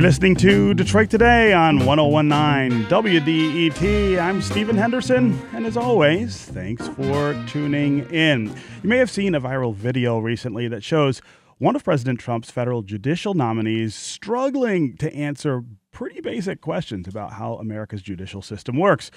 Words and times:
You're 0.00 0.08
listening 0.08 0.36
to 0.36 0.72
Detroit 0.72 1.10
Today 1.10 1.52
on 1.52 1.84
1019 1.84 2.86
WDET. 2.86 4.18
I'm 4.18 4.40
Stephen 4.40 4.78
Henderson, 4.78 5.38
and 5.52 5.66
as 5.66 5.76
always, 5.76 6.38
thanks 6.38 6.88
for 6.88 7.34
tuning 7.46 8.10
in. 8.10 8.46
You 8.82 8.88
may 8.88 8.96
have 8.96 9.10
seen 9.10 9.34
a 9.34 9.42
viral 9.42 9.74
video 9.74 10.18
recently 10.18 10.68
that 10.68 10.82
shows 10.82 11.20
one 11.58 11.76
of 11.76 11.84
President 11.84 12.18
Trump's 12.18 12.50
federal 12.50 12.80
judicial 12.80 13.34
nominees 13.34 13.94
struggling 13.94 14.96
to 14.96 15.14
answer 15.14 15.64
pretty 15.92 16.22
basic 16.22 16.62
questions 16.62 17.06
about 17.06 17.34
how 17.34 17.56
America's 17.56 18.00
judicial 18.00 18.40
system 18.40 18.78
works. 18.78 19.10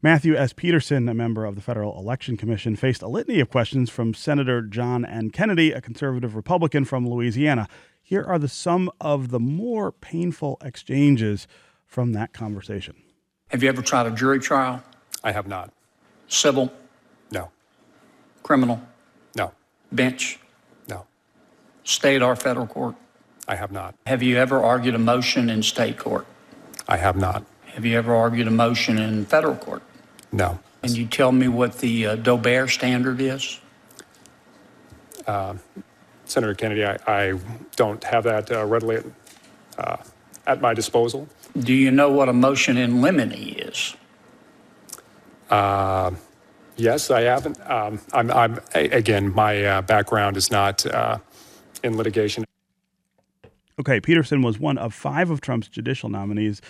Matthew 0.00 0.36
S. 0.36 0.52
Peterson, 0.52 1.08
a 1.08 1.14
member 1.14 1.44
of 1.44 1.56
the 1.56 1.60
Federal 1.60 1.98
Election 1.98 2.36
Commission, 2.36 2.76
faced 2.76 3.02
a 3.02 3.08
litany 3.08 3.40
of 3.40 3.50
questions 3.50 3.90
from 3.90 4.14
Senator 4.14 4.62
John 4.62 5.04
N. 5.04 5.30
Kennedy, 5.30 5.72
a 5.72 5.80
conservative 5.80 6.36
Republican 6.36 6.84
from 6.84 7.08
Louisiana. 7.08 7.66
Here 8.08 8.24
are 8.24 8.38
the 8.38 8.48
some 8.48 8.90
of 9.02 9.28
the 9.28 9.38
more 9.38 9.92
painful 9.92 10.56
exchanges 10.64 11.46
from 11.84 12.14
that 12.14 12.32
conversation. 12.32 12.94
Have 13.48 13.62
you 13.62 13.68
ever 13.68 13.82
tried 13.82 14.06
a 14.06 14.10
jury 14.10 14.40
trial? 14.40 14.82
I 15.22 15.32
have 15.32 15.46
not. 15.46 15.74
Civil? 16.26 16.72
No. 17.30 17.50
Criminal? 18.42 18.80
No. 19.36 19.52
Bench? 19.92 20.40
No. 20.88 21.04
State 21.84 22.22
or 22.22 22.34
federal 22.34 22.66
court? 22.66 22.94
I 23.46 23.56
have 23.56 23.72
not. 23.72 23.94
Have 24.06 24.22
you 24.22 24.38
ever 24.38 24.64
argued 24.64 24.94
a 24.94 24.98
motion 24.98 25.50
in 25.50 25.62
state 25.62 25.98
court? 25.98 26.24
I 26.88 26.96
have 26.96 27.16
not. 27.16 27.44
Have 27.74 27.84
you 27.84 27.98
ever 27.98 28.14
argued 28.14 28.46
a 28.46 28.50
motion 28.50 28.96
in 28.96 29.26
federal 29.26 29.56
court? 29.56 29.82
No. 30.32 30.58
Can 30.82 30.94
you 30.94 31.06
tell 31.06 31.30
me 31.30 31.48
what 31.48 31.76
the 31.80 32.06
uh, 32.06 32.16
Daubert 32.16 32.70
standard 32.70 33.20
is? 33.20 33.60
Senator 36.28 36.54
Kennedy, 36.54 36.84
I, 36.84 36.98
I 37.06 37.38
don't 37.76 38.02
have 38.04 38.24
that 38.24 38.50
uh, 38.52 38.64
readily 38.66 39.02
uh, 39.78 39.98
at 40.46 40.60
my 40.60 40.74
disposal. 40.74 41.28
Do 41.58 41.74
you 41.74 41.90
know 41.90 42.10
what 42.10 42.28
a 42.28 42.34
motion 42.34 42.76
in 42.76 43.02
limine 43.02 43.32
is? 43.32 43.96
Yes, 46.76 47.10
I 47.10 47.22
haven't. 47.22 47.58
Um, 47.70 48.00
I'm, 48.12 48.30
I'm, 48.30 48.60
a- 48.74 48.90
again, 48.90 49.34
my 49.34 49.64
uh, 49.64 49.82
background 49.82 50.36
is 50.36 50.50
not 50.50 50.86
uh, 50.86 51.18
in 51.84 51.96
litigation. 51.96 52.44
Okay, 53.80 54.00
Peterson 54.00 54.42
was 54.42 54.58
one 54.60 54.78
of 54.78 54.94
five 54.94 55.30
of 55.30 55.40
Trump's 55.40 55.68
judicial 55.68 56.08
nominees 56.08 56.60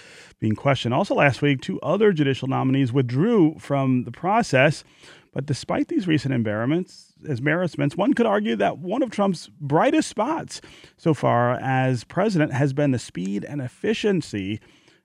being 0.40 0.54
questioned. 0.54 0.94
Also, 0.94 1.14
last 1.14 1.42
week, 1.42 1.60
two 1.62 1.80
other 1.80 2.12
judicial 2.12 2.48
nominees 2.48 2.92
withdrew 2.92 3.56
from 3.58 4.04
the 4.04 4.12
process. 4.12 4.84
But 5.32 5.46
despite 5.46 5.88
these 5.88 6.06
recent 6.08 6.34
embarrassments, 6.34 7.07
embarrassments, 7.24 7.96
one 7.96 8.14
could 8.14 8.26
argue 8.26 8.56
that 8.56 8.78
one 8.78 9.02
of 9.02 9.10
Trump's 9.10 9.48
brightest 9.60 10.08
spots 10.08 10.60
so 10.96 11.14
far 11.14 11.54
as 11.54 12.04
president 12.04 12.52
has 12.52 12.72
been 12.72 12.90
the 12.90 12.98
speed 12.98 13.44
and 13.44 13.60
efficiency 13.60 14.60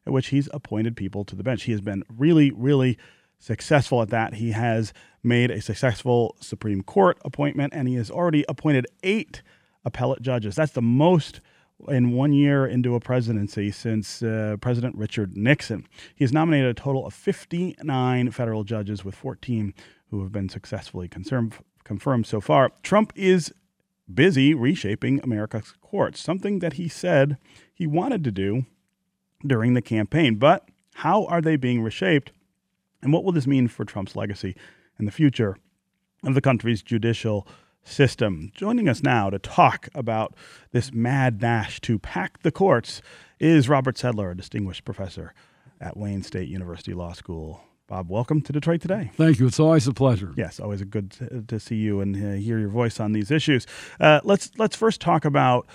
at 0.05 0.13
which 0.13 0.27
he's 0.27 0.49
appointed 0.53 0.95
people 0.95 1.23
to 1.25 1.35
the 1.35 1.43
bench. 1.43 1.63
He 1.63 1.71
has 1.71 1.81
been 1.81 2.03
really, 2.09 2.51
really 2.51 2.97
successful 3.39 4.01
at 4.01 4.09
that. 4.09 4.35
He 4.35 4.51
has 4.51 4.93
made 5.23 5.51
a 5.51 5.61
successful 5.61 6.35
Supreme 6.39 6.81
Court 6.81 7.17
appointment, 7.23 7.73
and 7.73 7.87
he 7.87 7.95
has 7.95 8.11
already 8.11 8.45
appointed 8.47 8.87
eight 9.03 9.41
appellate 9.85 10.21
judges. 10.21 10.55
That's 10.55 10.73
the 10.73 10.81
most 10.81 11.41
in 11.89 12.11
one 12.11 12.33
year 12.33 12.65
into 12.65 12.95
a 12.95 12.99
presidency 12.99 13.71
since 13.71 14.21
uh, 14.21 14.57
President 14.61 14.95
Richard 14.95 15.35
Nixon. 15.35 15.85
He 16.15 16.23
has 16.23 16.31
nominated 16.31 16.69
a 16.69 16.73
total 16.73 17.05
of 17.05 17.13
59 17.13 18.31
federal 18.31 18.63
judges, 18.63 19.03
with 19.03 19.15
14 19.15 19.73
who 20.09 20.21
have 20.21 20.31
been 20.31 20.49
successfully 20.49 21.07
confirmed, 21.07 21.55
confirmed 21.83 22.25
so 22.25 22.41
far. 22.41 22.71
Trump 22.81 23.13
is 23.15 23.53
busy 24.11 24.53
reshaping 24.53 25.19
America's 25.23 25.73
courts, 25.81 26.19
something 26.19 26.59
that 26.59 26.73
he 26.73 26.87
said 26.87 27.37
he 27.73 27.87
wanted 27.87 28.23
to 28.23 28.31
do 28.31 28.65
during 29.45 29.73
the 29.73 29.81
campaign. 29.81 30.35
But 30.35 30.67
how 30.95 31.25
are 31.25 31.41
they 31.41 31.55
being 31.55 31.81
reshaped? 31.81 32.31
And 33.01 33.11
what 33.11 33.23
will 33.23 33.31
this 33.31 33.47
mean 33.47 33.67
for 33.67 33.85
Trump's 33.85 34.15
legacy 34.15 34.55
and 34.97 35.07
the 35.07 35.11
future 35.11 35.57
of 36.23 36.35
the 36.35 36.41
country's 36.41 36.81
judicial 36.81 37.47
system? 37.83 38.51
Joining 38.55 38.87
us 38.87 39.03
now 39.03 39.29
to 39.29 39.39
talk 39.39 39.89
about 39.93 40.35
this 40.71 40.93
mad 40.93 41.39
dash 41.39 41.81
to 41.81 41.99
pack 41.99 42.41
the 42.43 42.51
courts 42.51 43.01
is 43.39 43.67
Robert 43.67 43.95
Sedler, 43.95 44.31
a 44.31 44.35
distinguished 44.35 44.85
professor 44.85 45.33
at 45.81 45.97
Wayne 45.97 46.23
State 46.23 46.47
University 46.47 46.93
Law 46.93 47.11
School. 47.13 47.61
Bob, 47.93 48.09
welcome 48.09 48.41
to 48.41 48.51
Detroit 48.51 48.81
Today. 48.81 49.11
Thank 49.13 49.37
you. 49.37 49.45
It's 49.45 49.59
always 49.59 49.87
a 49.87 49.93
pleasure. 49.93 50.33
Yes, 50.35 50.59
always 50.59 50.81
a 50.81 50.85
good 50.85 51.11
to, 51.11 51.43
to 51.43 51.59
see 51.59 51.75
you 51.75 52.01
and 52.01 52.15
uh, 52.15 52.31
hear 52.41 52.57
your 52.57 52.69
voice 52.69 52.99
on 52.99 53.11
these 53.11 53.29
issues. 53.29 53.67
Uh, 53.99 54.19
let's 54.23 54.49
let's 54.57 54.75
first 54.75 54.99
talk 54.99 55.25
about 55.25 55.67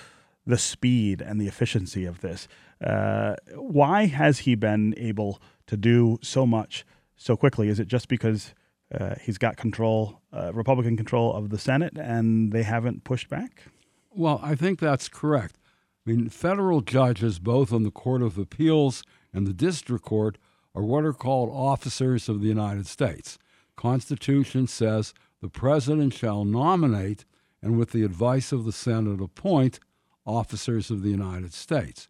the 0.44 0.58
speed 0.58 1.20
and 1.20 1.40
the 1.40 1.46
efficiency 1.46 2.04
of 2.04 2.20
this. 2.20 2.48
Uh, 2.84 3.36
why 3.54 4.06
has 4.06 4.40
he 4.40 4.56
been 4.56 4.94
able 4.96 5.40
to 5.68 5.76
do 5.76 6.18
so 6.20 6.44
much 6.44 6.84
so 7.14 7.36
quickly? 7.36 7.68
Is 7.68 7.78
it 7.78 7.86
just 7.86 8.08
because 8.08 8.52
uh, 8.92 9.14
he's 9.22 9.38
got 9.38 9.56
control, 9.56 10.20
uh, 10.32 10.52
Republican 10.52 10.96
control 10.96 11.32
of 11.32 11.50
the 11.50 11.58
Senate, 11.58 11.96
and 11.96 12.50
they 12.50 12.64
haven't 12.64 13.04
pushed 13.04 13.28
back? 13.28 13.62
Well, 14.10 14.40
I 14.42 14.56
think 14.56 14.80
that's 14.80 15.08
correct. 15.08 15.56
I 16.04 16.10
mean, 16.10 16.30
federal 16.30 16.80
judges, 16.80 17.38
both 17.38 17.72
on 17.72 17.84
the 17.84 17.92
Court 17.92 18.22
of 18.22 18.36
Appeals 18.38 19.04
and 19.32 19.46
the 19.46 19.54
District 19.54 20.04
Court, 20.04 20.36
are 20.78 20.84
what 20.84 21.04
are 21.04 21.12
called 21.12 21.50
officers 21.52 22.28
of 22.28 22.40
the 22.40 22.46
United 22.46 22.86
States. 22.86 23.36
Constitution 23.74 24.68
says 24.68 25.12
the 25.42 25.48
president 25.48 26.14
shall 26.14 26.44
nominate 26.44 27.24
and 27.60 27.76
with 27.76 27.90
the 27.90 28.04
advice 28.04 28.52
of 28.52 28.64
the 28.64 28.70
Senate 28.70 29.20
appoint 29.20 29.80
officers 30.24 30.88
of 30.88 31.02
the 31.02 31.10
United 31.10 31.52
States. 31.52 32.06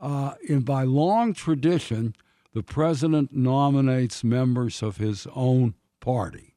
Uh, 0.00 0.32
and 0.48 0.64
by 0.64 0.82
long 0.82 1.32
tradition, 1.32 2.16
the 2.52 2.64
president 2.64 3.32
nominates 3.32 4.24
members 4.24 4.82
of 4.82 4.96
his 4.96 5.28
own 5.36 5.74
party. 6.00 6.56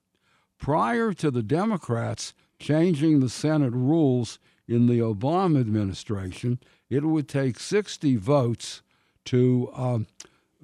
Prior 0.58 1.14
to 1.14 1.30
the 1.30 1.44
Democrats 1.44 2.34
changing 2.58 3.20
the 3.20 3.30
Senate 3.30 3.74
rules 3.74 4.40
in 4.68 4.88
the 4.88 4.98
Obama 4.98 5.60
administration, 5.60 6.60
it 6.90 7.04
would 7.04 7.28
take 7.28 7.60
60 7.60 8.16
votes 8.16 8.82
to 9.26 9.70
um, 9.76 10.08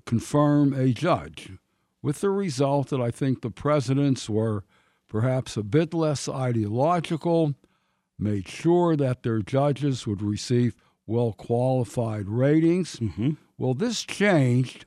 confirm 0.10 0.74
a 0.74 0.92
judge, 0.92 1.52
with 2.02 2.22
the 2.22 2.32
result 2.32 2.90
that 2.90 3.00
I 3.00 3.12
think 3.12 3.44
the 3.44 3.52
presidents 3.52 4.28
were 4.28 4.64
perhaps 5.08 5.56
a 5.56 5.62
bit 5.62 5.94
less 5.94 6.28
ideological, 6.28 7.54
made 8.18 8.48
sure 8.48 8.96
that 8.96 9.22
their 9.22 9.44
judges 9.44 10.08
would 10.08 10.24
receive 10.24 10.76
well 11.06 11.34
qualified 11.34 12.28
ratings. 12.28 12.96
Mm-hmm. 12.96 13.34
Well, 13.60 13.76
this 13.76 14.02
changed 14.02 14.86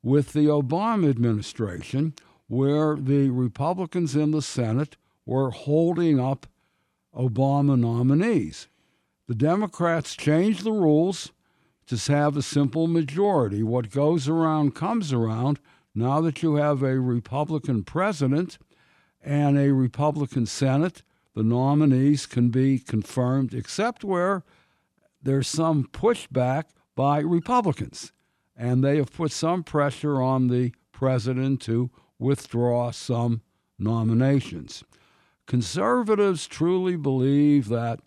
with 0.00 0.32
the 0.32 0.46
Obama 0.46 1.10
administration, 1.10 2.14
where 2.46 2.94
the 2.94 3.30
Republicans 3.30 4.14
in 4.14 4.30
the 4.30 4.42
Senate 4.42 4.96
were 5.26 5.50
holding 5.50 6.20
up 6.20 6.46
Obama 7.12 7.76
nominees. 7.76 8.68
The 9.26 9.34
Democrats 9.34 10.14
changed 10.14 10.62
the 10.62 10.70
rules 10.70 11.32
to 11.92 12.12
have 12.12 12.38
a 12.38 12.42
simple 12.42 12.86
majority. 12.86 13.62
What 13.62 13.90
goes 13.90 14.26
around 14.26 14.74
comes 14.74 15.12
around. 15.12 15.60
Now 15.94 16.22
that 16.22 16.42
you 16.42 16.54
have 16.54 16.82
a 16.82 16.98
Republican 16.98 17.84
president 17.84 18.56
and 19.22 19.58
a 19.58 19.72
Republican 19.72 20.46
Senate, 20.46 21.02
the 21.34 21.42
nominees 21.42 22.24
can 22.24 22.48
be 22.48 22.78
confirmed, 22.78 23.52
except 23.52 24.04
where 24.04 24.42
there's 25.22 25.48
some 25.48 25.84
pushback 25.84 26.64
by 26.94 27.20
Republicans. 27.20 28.12
And 28.56 28.82
they 28.82 28.96
have 28.96 29.12
put 29.12 29.30
some 29.30 29.62
pressure 29.62 30.22
on 30.22 30.48
the 30.48 30.72
president 30.92 31.60
to 31.62 31.90
withdraw 32.18 32.90
some 32.90 33.42
nominations. 33.78 34.82
Conservatives 35.46 36.46
truly 36.46 36.96
believe 36.96 37.68
that 37.68 38.00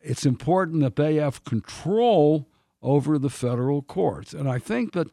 it's 0.00 0.26
important 0.26 0.80
that 0.80 0.96
they 0.96 1.16
have 1.16 1.44
control 1.44 2.47
over 2.82 3.18
the 3.18 3.30
federal 3.30 3.82
courts. 3.82 4.32
And 4.32 4.48
I 4.48 4.58
think 4.58 4.92
that 4.92 5.08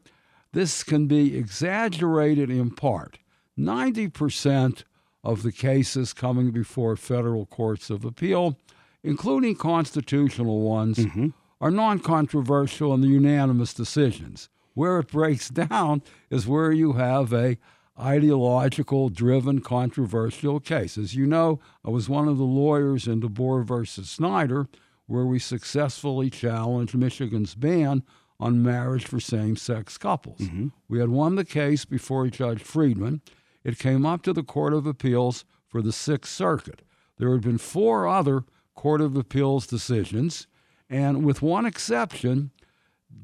this 0.52 0.82
can 0.82 1.06
be 1.06 1.36
exaggerated 1.36 2.50
in 2.50 2.70
part. 2.70 3.18
90% 3.58 4.84
of 5.24 5.42
the 5.42 5.52
cases 5.52 6.12
coming 6.12 6.50
before 6.50 6.96
federal 6.96 7.46
courts 7.46 7.90
of 7.90 8.04
appeal, 8.04 8.58
including 9.02 9.56
constitutional 9.56 10.60
ones, 10.60 10.98
mm-hmm. 10.98 11.28
are 11.60 11.70
non 11.70 11.98
controversial 11.98 12.94
and 12.94 13.02
the 13.02 13.08
unanimous 13.08 13.74
decisions. 13.74 14.48
Where 14.74 15.00
it 15.00 15.08
breaks 15.08 15.48
down 15.68 16.02
is 16.30 16.46
where 16.46 16.70
you 16.70 16.94
have 16.94 17.32
a 17.32 17.58
ideological 17.98 19.08
driven 19.08 19.60
controversial 19.60 20.60
case. 20.60 20.98
As 20.98 21.14
you 21.14 21.26
know, 21.26 21.60
I 21.84 21.90
was 21.90 22.08
one 22.08 22.28
of 22.28 22.36
the 22.36 22.44
lawyers 22.44 23.06
in 23.06 23.20
DeBoer 23.20 23.64
versus 23.64 24.10
Snyder, 24.10 24.68
where 25.06 25.24
we 25.24 25.38
successfully 25.38 26.30
challenged 26.30 26.94
Michigan's 26.94 27.54
ban 27.54 28.02
on 28.38 28.62
marriage 28.62 29.06
for 29.06 29.18
same 29.20 29.56
sex 29.56 29.96
couples. 29.96 30.40
We 30.88 30.98
had 30.98 31.08
won 31.08 31.36
the 31.36 31.44
case 31.44 31.84
before 31.84 32.26
Judge 32.28 32.62
Friedman. 32.62 33.22
It 33.64 33.78
came 33.78 34.04
up 34.04 34.22
to 34.22 34.32
the 34.32 34.42
Court 34.42 34.74
of 34.74 34.86
Appeals 34.86 35.44
for 35.66 35.80
the 35.80 35.92
Sixth 35.92 36.32
Circuit. 36.32 36.82
There 37.18 37.32
had 37.32 37.40
been 37.42 37.58
four 37.58 38.06
other 38.06 38.44
Court 38.74 39.00
of 39.00 39.16
Appeals 39.16 39.66
decisions, 39.66 40.46
and 40.90 41.24
with 41.24 41.40
one 41.40 41.64
exception, 41.64 42.50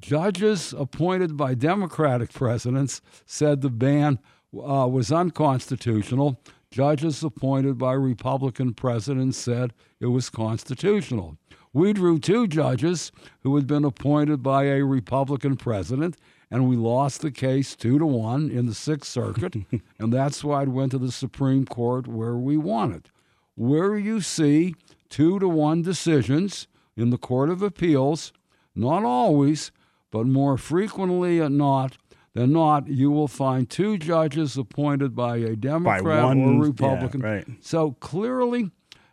Judges 0.01 0.73
appointed 0.73 1.37
by 1.37 1.55
Democratic 1.55 2.33
presidents 2.33 3.03
said 3.27 3.61
the 3.61 3.71
ban 3.71 4.19
uh, 4.55 4.89
was 4.91 5.13
unconstitutional. 5.13 6.41
Judges 6.73 7.23
appointed 7.23 7.77
by 7.77 7.93
Republican 7.93 8.73
presidents 8.73 9.37
said 9.37 9.75
it 10.01 10.07
was 10.07 10.31
constitutional. 10.31 11.37
We 11.75 11.93
drew 11.93 12.19
two 12.19 12.47
judges 12.47 13.13
who 13.43 13.55
had 13.57 13.67
been 13.67 13.85
appointed 13.85 14.43
by 14.43 14.65
a 14.65 14.83
Republican 14.83 15.57
president, 15.57 16.17
and 16.51 16.67
we 16.67 16.77
lost 16.77 17.21
the 17.21 17.31
case 17.31 17.77
two 17.77 17.99
to 17.99 18.07
one 18.07 18.51
in 18.51 18.65
the 18.65 18.75
Sixth 18.75 19.11
Circuit, 19.11 19.55
and 19.99 20.13
that's 20.15 20.43
why 20.43 20.63
it 20.63 20.71
went 20.71 20.93
to 20.93 20.99
the 20.99 21.13
Supreme 21.13 21.67
Court 21.67 22.07
where 22.07 22.37
we 22.37 22.57
won 22.57 22.91
it. 22.91 23.11
Where 23.55 23.99
you 23.99 24.23
see 24.23 24.75
two 25.11 25.39
to 25.41 25.49
one 25.49 25.83
decisions 25.83 26.69
in 26.97 27.11
the 27.11 27.19
Court 27.19 27.51
of 27.51 27.61
Appeals, 27.61 28.33
not 28.75 29.05
always, 29.05 29.73
but 30.11 30.27
more 30.27 30.57
frequently 30.57 31.39
than 31.39 31.59
not, 31.59 31.99
than 32.35 32.53
not, 32.53 32.89
you 32.89 33.11
will 33.11 33.29
find 33.29 33.69
two 33.69 33.99
judges 33.99 34.57
appointed 34.57 35.15
by 35.15 35.37
a 35.39 35.55
Democrat 35.57 36.25
one- 36.25 36.41
or 36.41 36.53
yeah, 36.55 36.63
Republican. 36.63 37.21
right. 37.21 37.47
So 37.61 37.93
clearly, 38.01 38.71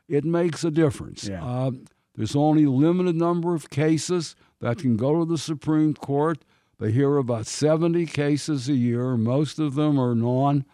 it 0.07 0.25
makes 0.25 0.63
a 0.63 0.71
difference. 0.71 1.27
Yeah. 1.27 1.45
Uh, 1.45 1.71
there's 2.15 2.35
only 2.35 2.63
a 2.63 2.71
limited 2.71 3.15
number 3.15 3.55
of 3.55 3.69
cases 3.69 4.35
that 4.61 4.79
can 4.79 4.97
go 4.97 5.19
to 5.19 5.25
the 5.25 5.37
Supreme 5.37 5.93
Court. 5.93 6.43
They 6.79 6.91
hear 6.91 7.17
about 7.17 7.45
70 7.45 8.05
cases 8.05 8.69
a 8.69 8.73
year. 8.73 9.17
Most 9.17 9.59
of 9.59 9.75
them 9.75 9.99
are 9.99 10.15
non 10.15 10.65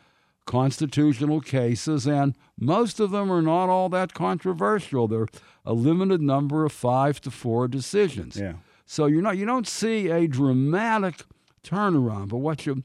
constitutional 0.46 1.42
cases, 1.42 2.06
and 2.06 2.36
most 2.60 3.00
of 3.00 3.10
them 3.12 3.32
are 3.32 3.42
not 3.42 3.70
all 3.70 3.90
that 3.90 4.14
controversial. 4.14 5.08
They're 5.08 5.28
a 5.66 5.74
limited 5.74 6.22
number 6.22 6.64
of 6.66 6.72
five 6.72 7.20
to 7.22 7.32
four 7.32 7.68
decisions. 7.68 8.38
Yeah. 8.38 8.54
So 8.86 9.08
you're 9.08 9.24
not 9.24 9.38
you 9.38 9.46
don't 9.46 9.68
see 9.68 10.10
a 10.10 10.28
dramatic 10.28 11.24
turnaround, 11.66 12.30
but 12.30 12.38
what 12.38 12.66
you 12.66 12.84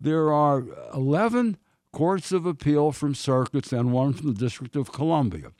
there 0.00 0.32
are 0.32 0.64
11 0.94 1.58
courts 1.92 2.32
of 2.32 2.46
appeal 2.46 2.92
from 2.92 3.14
circuits 3.14 3.72
and 3.72 3.92
one 3.92 4.14
from 4.14 4.32
the 4.32 4.38
District 4.38 4.74
of 4.76 4.92
Columbia. 4.92 5.52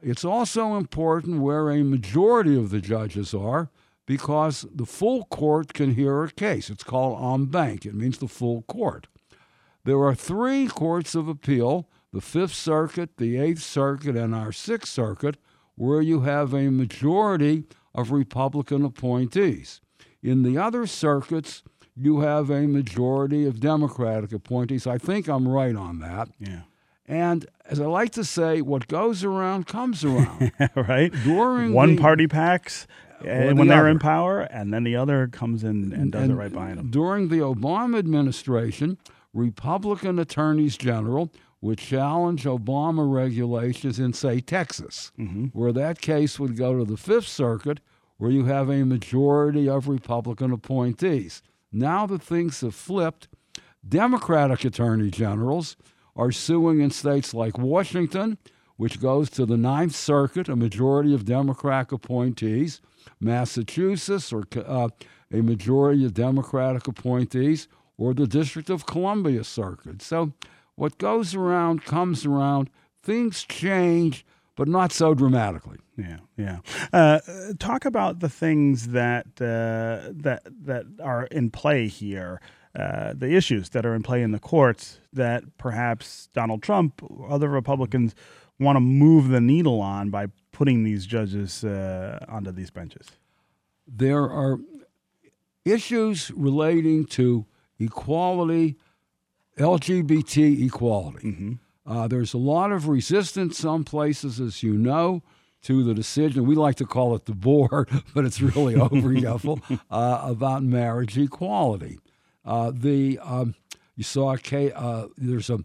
It's 0.00 0.24
also 0.24 0.76
important 0.76 1.40
where 1.40 1.70
a 1.70 1.82
majority 1.82 2.56
of 2.56 2.70
the 2.70 2.80
judges 2.80 3.34
are 3.34 3.70
because 4.06 4.64
the 4.72 4.86
full 4.86 5.24
court 5.26 5.74
can 5.74 5.94
hear 5.94 6.22
a 6.22 6.30
case. 6.30 6.70
It's 6.70 6.84
called 6.84 7.20
en 7.22 7.46
banc. 7.46 7.84
It 7.84 7.94
means 7.94 8.18
the 8.18 8.28
full 8.28 8.62
court. 8.62 9.06
There 9.84 10.02
are 10.02 10.14
three 10.14 10.66
courts 10.66 11.14
of 11.14 11.28
appeal 11.28 11.88
the 12.10 12.20
Fifth 12.22 12.54
Circuit, 12.54 13.18
the 13.18 13.36
Eighth 13.36 13.60
Circuit, 13.60 14.16
and 14.16 14.34
our 14.34 14.50
Sixth 14.50 14.90
Circuit, 14.90 15.36
where 15.74 16.00
you 16.00 16.22
have 16.22 16.54
a 16.54 16.70
majority 16.70 17.64
of 17.94 18.10
Republican 18.10 18.82
appointees. 18.82 19.82
In 20.22 20.42
the 20.42 20.56
other 20.56 20.86
circuits, 20.86 21.62
you 22.00 22.20
have 22.20 22.50
a 22.50 22.66
majority 22.66 23.46
of 23.46 23.60
Democratic 23.60 24.32
appointees. 24.32 24.86
I 24.86 24.98
think 24.98 25.28
I'm 25.28 25.46
right 25.48 25.74
on 25.76 25.98
that. 26.00 26.28
Yeah. 26.38 26.60
And 27.06 27.46
as 27.64 27.80
I 27.80 27.86
like 27.86 28.12
to 28.12 28.24
say, 28.24 28.60
what 28.60 28.86
goes 28.88 29.24
around 29.24 29.66
comes 29.66 30.04
around. 30.04 30.52
right? 30.76 31.10
During 31.24 31.72
One 31.72 31.96
the- 31.96 32.02
party 32.02 32.26
packs 32.26 32.86
and 33.24 33.50
the 33.50 33.54
when 33.56 33.68
they're 33.68 33.88
in 33.88 33.98
power, 33.98 34.42
and 34.42 34.72
then 34.72 34.84
the 34.84 34.94
other 34.96 35.26
comes 35.26 35.64
in 35.64 35.92
and 35.92 36.12
does 36.12 36.28
it 36.28 36.34
right 36.34 36.52
behind 36.52 36.78
them. 36.78 36.90
During 36.90 37.28
the 37.28 37.38
Obama 37.38 37.98
administration, 37.98 38.96
Republican 39.32 40.18
attorneys 40.18 40.76
general 40.76 41.32
would 41.60 41.78
challenge 41.78 42.44
Obama 42.44 43.10
regulations 43.12 43.98
in, 43.98 44.12
say, 44.12 44.40
Texas, 44.40 45.10
Mm-hmm. 45.18 45.46
where 45.46 45.72
that 45.72 46.00
case 46.00 46.38
would 46.38 46.56
go 46.56 46.78
to 46.78 46.84
the 46.84 46.96
Fifth 46.96 47.26
Circuit, 47.26 47.80
where 48.18 48.30
you 48.30 48.44
have 48.44 48.68
a 48.70 48.84
majority 48.84 49.68
of 49.68 49.88
Republican 49.88 50.52
appointees. 50.52 51.42
Now 51.72 52.06
that 52.06 52.22
things 52.22 52.60
have 52.62 52.74
flipped, 52.74 53.28
Democratic 53.86 54.64
attorney 54.64 55.10
generals 55.10 55.76
are 56.16 56.32
suing 56.32 56.80
in 56.80 56.90
states 56.90 57.32
like 57.32 57.58
Washington, 57.58 58.38
which 58.76 59.00
goes 59.00 59.30
to 59.30 59.46
the 59.46 59.56
Ninth 59.56 59.94
Circuit, 59.94 60.48
a 60.48 60.56
majority 60.56 61.14
of 61.14 61.24
Democratic 61.24 61.92
appointees, 61.92 62.80
Massachusetts, 63.20 64.32
or 64.32 64.44
uh, 64.56 64.88
a 65.32 65.42
majority 65.42 66.04
of 66.04 66.14
Democratic 66.14 66.86
appointees, 66.88 67.68
or 67.96 68.14
the 68.14 68.26
District 68.26 68.70
of 68.70 68.86
Columbia 68.86 69.44
Circuit. 69.44 70.00
So 70.02 70.32
what 70.76 70.98
goes 70.98 71.34
around 71.34 71.84
comes 71.84 72.24
around. 72.24 72.70
Things 73.02 73.42
change, 73.44 74.24
but 74.58 74.66
not 74.66 74.90
so 74.92 75.14
dramatically. 75.14 75.78
Yeah, 75.96 76.18
yeah. 76.36 76.58
Uh, 76.92 77.20
talk 77.60 77.84
about 77.84 78.18
the 78.18 78.28
things 78.28 78.88
that 78.88 79.26
uh, 79.40 80.12
that 80.16 80.42
that 80.64 80.84
are 81.00 81.26
in 81.26 81.50
play 81.50 81.86
here, 81.86 82.40
uh, 82.74 83.14
the 83.16 83.36
issues 83.36 83.68
that 83.70 83.86
are 83.86 83.94
in 83.94 84.02
play 84.02 84.20
in 84.20 84.32
the 84.32 84.40
courts 84.40 84.98
that 85.12 85.44
perhaps 85.58 86.28
Donald 86.34 86.60
Trump, 86.60 87.00
or 87.02 87.30
other 87.30 87.48
Republicans, 87.48 88.16
want 88.58 88.74
to 88.74 88.80
move 88.80 89.28
the 89.28 89.40
needle 89.40 89.80
on 89.80 90.10
by 90.10 90.26
putting 90.50 90.82
these 90.82 91.06
judges 91.06 91.62
uh, 91.62 92.18
onto 92.28 92.50
these 92.50 92.70
benches. 92.70 93.06
there 93.86 94.24
are 94.24 94.58
issues 95.64 96.32
relating 96.32 97.04
to 97.04 97.46
equality, 97.78 98.76
LGBT 99.56 100.66
equality. 100.66 101.58
Uh, 101.88 102.06
there's 102.06 102.34
a 102.34 102.38
lot 102.38 102.70
of 102.70 102.86
resistance 102.86 103.58
some 103.58 103.82
places, 103.82 104.38
as 104.40 104.62
you 104.62 104.74
know, 104.74 105.22
to 105.62 105.82
the 105.82 105.94
decision. 105.94 106.46
We 106.46 106.54
like 106.54 106.76
to 106.76 106.84
call 106.84 107.14
it 107.16 107.24
DeBoer, 107.24 108.02
but 108.14 108.24
it's 108.26 108.40
really 108.42 108.74
over 108.80 108.90
Obergefell, 108.94 109.80
uh, 109.90 110.20
about 110.30 110.62
marriage 110.62 111.16
equality. 111.16 111.98
Uh, 112.44 112.70
the 112.74 113.18
um, 113.22 113.54
you 113.96 114.04
saw 114.04 114.36
a 114.52 114.72
uh, 114.78 115.08
there's 115.16 115.48
a 115.50 115.60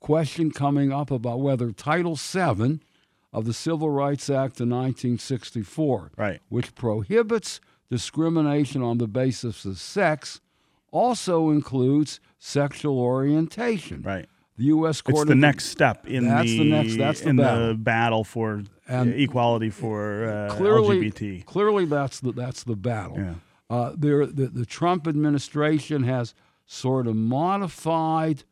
question 0.00 0.50
coming 0.50 0.90
up 0.92 1.10
about 1.10 1.40
whether 1.40 1.70
Title 1.70 2.16
VII 2.16 2.80
of 3.32 3.44
the 3.44 3.52
Civil 3.52 3.90
Rights 3.90 4.30
Act 4.30 4.58
of 4.60 4.68
1964, 4.68 6.12
Right. 6.16 6.40
which 6.48 6.74
prohibits 6.74 7.60
discrimination 7.90 8.82
on 8.82 8.98
the 8.98 9.06
basis 9.06 9.64
of 9.64 9.78
sex, 9.78 10.40
also 10.90 11.50
includes 11.50 12.20
sexual 12.38 12.98
orientation. 12.98 14.02
Right. 14.02 14.26
The 14.58 14.64
U.S. 14.64 15.00
Court 15.00 15.22
It's 15.22 15.28
the 15.28 15.34
next 15.36 15.66
step 15.66 16.06
in 16.06 16.26
That's 16.26 16.48
the, 16.50 16.58
the 16.58 16.64
next- 16.64 16.96
that's 16.98 17.20
the 17.22 17.28
in 17.30 17.36
battle. 17.36 17.68
the 17.68 17.74
battle 17.74 18.24
for 18.24 18.62
And 18.88 19.14
equality 19.14 19.70
for 19.70 20.24
uh, 20.28 20.54
clearly, 20.56 21.10
LGBT. 21.10 21.44
clearly 21.46 21.84
that's 21.86 22.20
the 22.20 22.32
that's 22.32 22.64
the 22.64 22.74
battle. 22.76 23.18
Yeah. 23.18 23.34
Uh, 23.70 23.92
there, 23.96 24.26
the, 24.26 24.46
the 24.48 24.66
Trump 24.66 25.06
administration 25.06 26.02
has 26.02 26.34
sort 26.66 27.06
of 27.06 27.14
modified 27.16 28.42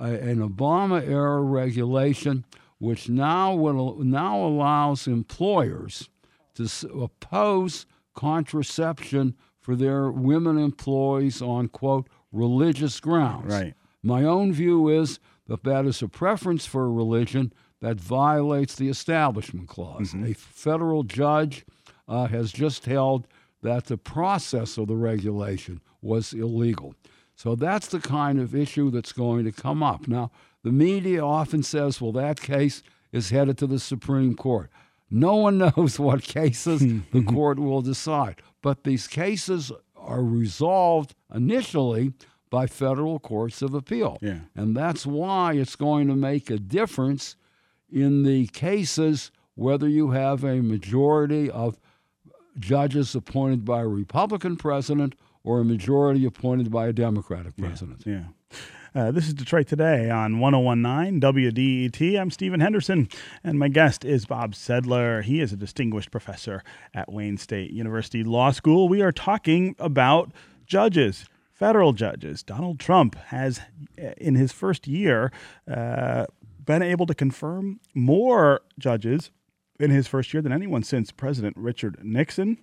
uh, 0.00 0.04
an 0.04 0.38
Obama 0.48 1.02
era 1.06 1.40
regulation, 1.40 2.44
which 2.78 3.08
now 3.08 3.54
will 3.54 3.96
now 4.04 4.38
allows 4.40 5.06
employers 5.08 6.08
to 6.54 6.68
oppose 7.02 7.86
contraception 8.14 9.34
for 9.60 9.74
their 9.76 10.10
women 10.10 10.56
employees 10.58 11.42
on 11.42 11.68
quote 11.68 12.08
religious 12.32 13.00
grounds. 13.00 13.52
Right. 13.52 13.74
My 14.02 14.22
own 14.24 14.52
view 14.52 14.88
is 14.88 15.18
that 15.48 15.64
that 15.64 15.86
is 15.86 16.02
a 16.02 16.08
preference 16.08 16.66
for 16.66 16.84
a 16.84 16.90
religion 16.90 17.52
that 17.80 18.00
violates 18.00 18.74
the 18.74 18.88
Establishment 18.88 19.68
Clause. 19.68 20.14
A 20.14 20.34
federal 20.34 21.02
judge 21.02 21.64
uh, 22.06 22.26
has 22.26 22.52
just 22.52 22.86
held 22.86 23.26
that 23.62 23.86
the 23.86 23.96
process 23.96 24.78
of 24.78 24.88
the 24.88 24.96
regulation 24.96 25.80
was 26.00 26.32
illegal. 26.32 26.94
So 27.34 27.54
that's 27.54 27.88
the 27.88 28.00
kind 28.00 28.40
of 28.40 28.54
issue 28.54 28.90
that's 28.90 29.12
going 29.12 29.44
to 29.44 29.52
come 29.52 29.82
up. 29.82 30.08
Now, 30.08 30.30
the 30.64 30.72
media 30.72 31.24
often 31.24 31.62
says, 31.62 32.00
well, 32.00 32.12
that 32.12 32.40
case 32.40 32.82
is 33.12 33.30
headed 33.30 33.58
to 33.58 33.66
the 33.66 33.78
Supreme 33.78 34.34
Court. 34.34 34.70
No 35.10 35.36
one 35.36 35.58
knows 35.76 35.98
what 35.98 36.22
cases 36.22 36.80
the 37.12 37.22
court 37.22 37.58
will 37.58 37.82
decide, 37.82 38.42
but 38.62 38.84
these 38.84 39.06
cases 39.06 39.72
are 39.96 40.22
resolved 40.22 41.14
initially 41.34 42.12
by 42.50 42.66
federal 42.66 43.18
courts 43.18 43.62
of 43.62 43.74
appeal. 43.74 44.18
Yeah. 44.20 44.40
And 44.54 44.76
that's 44.76 45.06
why 45.06 45.54
it's 45.54 45.76
going 45.76 46.08
to 46.08 46.16
make 46.16 46.50
a 46.50 46.58
difference 46.58 47.36
in 47.90 48.22
the 48.24 48.46
cases 48.48 49.30
whether 49.54 49.88
you 49.88 50.10
have 50.10 50.44
a 50.44 50.60
majority 50.60 51.50
of 51.50 51.80
judges 52.58 53.14
appointed 53.14 53.64
by 53.64 53.80
a 53.80 53.88
Republican 53.88 54.56
president 54.56 55.14
or 55.42 55.60
a 55.60 55.64
majority 55.64 56.24
appointed 56.24 56.70
by 56.70 56.86
a 56.86 56.92
Democratic 56.92 57.56
president. 57.56 58.02
Yeah. 58.06 58.24
Uh, 58.94 59.10
this 59.10 59.28
is 59.28 59.34
Detroit 59.34 59.66
Today 59.66 60.10
on 60.10 60.40
1019 60.40 61.20
WDET. 61.20 62.18
I'm 62.18 62.30
Stephen 62.30 62.60
Henderson, 62.60 63.08
and 63.44 63.58
my 63.58 63.68
guest 63.68 64.04
is 64.04 64.26
Bob 64.26 64.54
Sedler. 64.54 65.22
He 65.22 65.40
is 65.40 65.52
a 65.52 65.56
distinguished 65.56 66.10
professor 66.10 66.62
at 66.94 67.12
Wayne 67.12 67.36
State 67.36 67.70
University 67.70 68.24
Law 68.24 68.50
School. 68.50 68.88
We 68.88 69.02
are 69.02 69.12
talking 69.12 69.76
about 69.78 70.32
judges, 70.66 71.26
federal 71.58 71.92
judges. 71.92 72.42
Donald 72.42 72.78
Trump 72.78 73.16
has, 73.16 73.60
in 74.16 74.36
his 74.36 74.52
first 74.52 74.86
year, 74.86 75.32
uh, 75.70 76.24
been 76.64 76.82
able 76.82 77.04
to 77.06 77.14
confirm 77.14 77.80
more 77.94 78.60
judges 78.78 79.30
in 79.80 79.90
his 79.90 80.06
first 80.06 80.32
year 80.32 80.40
than 80.40 80.52
anyone 80.52 80.84
since 80.84 81.10
President 81.10 81.56
Richard 81.56 81.98
Nixon. 82.02 82.58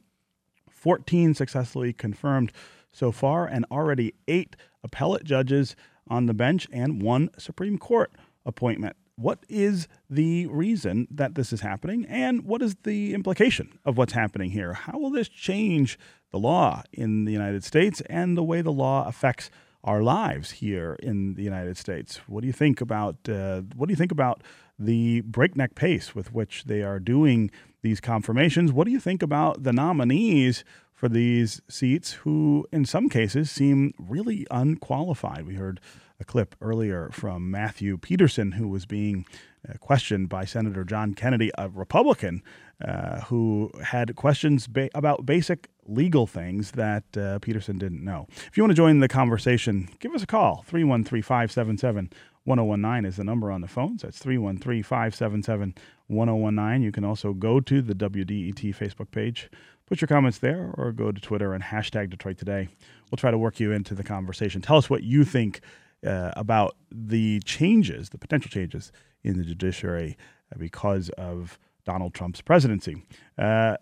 14 0.69 1.33
successfully 1.33 1.91
confirmed 1.91 2.51
so 2.91 3.11
far, 3.11 3.45
and 3.45 3.65
already 3.69 4.13
eight 4.27 4.55
appellate 4.83 5.25
judges 5.25 5.75
on 6.07 6.27
the 6.27 6.33
bench 6.33 6.67
and 6.71 7.01
one 7.01 7.29
Supreme 7.37 7.77
Court 7.77 8.11
appointment. 8.45 8.95
What 9.17 9.45
is 9.47 9.87
the 10.09 10.47
reason 10.47 11.07
that 11.09 11.35
this 11.35 11.53
is 11.53 11.61
happening, 11.61 12.05
and 12.07 12.43
what 12.43 12.61
is 12.61 12.75
the 12.83 13.13
implication 13.13 13.79
of 13.85 13.97
what's 13.97 14.11
happening 14.11 14.51
here? 14.51 14.73
How 14.73 14.99
will 14.99 15.09
this 15.09 15.29
change 15.29 15.97
the 16.31 16.39
law 16.39 16.83
in 16.91 17.23
the 17.23 17.31
United 17.31 17.63
States 17.63 18.01
and 18.09 18.37
the 18.37 18.43
way 18.43 18.61
the 18.61 18.73
law 18.73 19.07
affects 19.07 19.49
our 19.85 20.03
lives 20.03 20.51
here 20.51 20.97
in 21.01 21.35
the 21.35 21.43
United 21.43 21.77
States? 21.77 22.17
What 22.27 22.41
do 22.41 22.47
you 22.47 22.53
think 22.53 22.81
about 22.81 23.29
uh, 23.29 23.61
what 23.75 23.87
do 23.87 23.93
you 23.93 23.97
think 23.97 24.11
about 24.11 24.43
the 24.77 25.21
breakneck 25.21 25.75
pace 25.75 26.13
with 26.13 26.33
which 26.33 26.65
they 26.65 26.81
are 26.81 26.99
doing 26.99 27.51
these 27.83 28.01
confirmations? 28.01 28.73
What 28.73 28.85
do 28.85 28.91
you 28.91 28.99
think 28.99 29.23
about 29.23 29.63
the 29.63 29.71
nominees 29.71 30.65
for 30.93 31.07
these 31.07 31.61
seats 31.69 32.13
who, 32.13 32.67
in 32.73 32.83
some 32.83 33.07
cases, 33.07 33.49
seem 33.49 33.93
really 33.97 34.45
unqualified? 34.51 35.45
We 35.45 35.55
heard 35.55 35.79
a 36.19 36.25
clip 36.25 36.55
earlier 36.61 37.09
from 37.11 37.51
Matthew 37.51 37.97
Peterson, 37.97 38.53
who 38.53 38.67
was 38.67 38.85
being 38.85 39.25
uh, 39.67 39.73
questioned 39.79 40.29
by 40.29 40.45
Senator 40.45 40.83
John 40.83 41.13
Kennedy, 41.13 41.51
a 41.57 41.69
Republican, 41.69 42.41
uh, 42.85 43.21
who 43.21 43.71
had 43.83 44.15
questions 44.15 44.67
ba- 44.67 44.89
about 44.93 45.25
basic 45.25 45.69
legal 45.87 46.27
things 46.27 46.71
that 46.71 47.03
uh, 47.17 47.39
Peterson 47.39 47.77
didn't 47.77 48.03
know. 48.03 48.27
If 48.47 48.57
you 48.57 48.63
want 48.63 48.71
to 48.71 48.75
join 48.75 48.99
the 48.99 49.07
conversation, 49.07 49.89
give 49.99 50.13
us 50.13 50.23
a 50.23 50.27
call. 50.27 50.63
313 50.67 51.21
577 51.21 52.11
1019 52.45 53.09
is 53.09 53.17
the 53.17 53.23
number 53.23 53.51
on 53.51 53.61
the 53.61 53.67
phones. 53.67 54.03
That's 54.03 54.19
313 54.19 54.83
577 54.83 55.75
1019. 56.07 56.83
You 56.83 56.91
can 56.91 57.03
also 57.03 57.33
go 57.33 57.59
to 57.59 57.81
the 57.81 57.95
WDET 57.95 58.75
Facebook 58.75 59.11
page, 59.11 59.49
put 59.87 59.99
your 59.99 60.07
comments 60.07 60.37
there, 60.39 60.71
or 60.77 60.91
go 60.91 61.11
to 61.11 61.19
Twitter 61.19 61.53
and 61.53 61.63
hashtag 61.63 62.11
Detroit 62.11 62.37
Today. 62.37 62.69
We'll 63.09 63.17
try 63.17 63.31
to 63.31 63.37
work 63.37 63.59
you 63.59 63.71
into 63.71 63.95
the 63.95 64.03
conversation. 64.03 64.61
Tell 64.61 64.77
us 64.77 64.89
what 64.89 65.03
you 65.03 65.23
think 65.23 65.61
uh, 66.05 66.31
about 66.35 66.75
the 66.91 67.39
changes, 67.41 68.09
the 68.09 68.17
potential 68.17 68.49
changes 68.49 68.91
in 69.23 69.37
the 69.37 69.43
judiciary 69.43 70.17
uh, 70.53 70.57
because 70.59 71.09
of 71.17 71.57
Donald 71.85 72.13
Trump's 72.13 72.41
presidency. 72.41 73.03
Uh, 73.37 73.75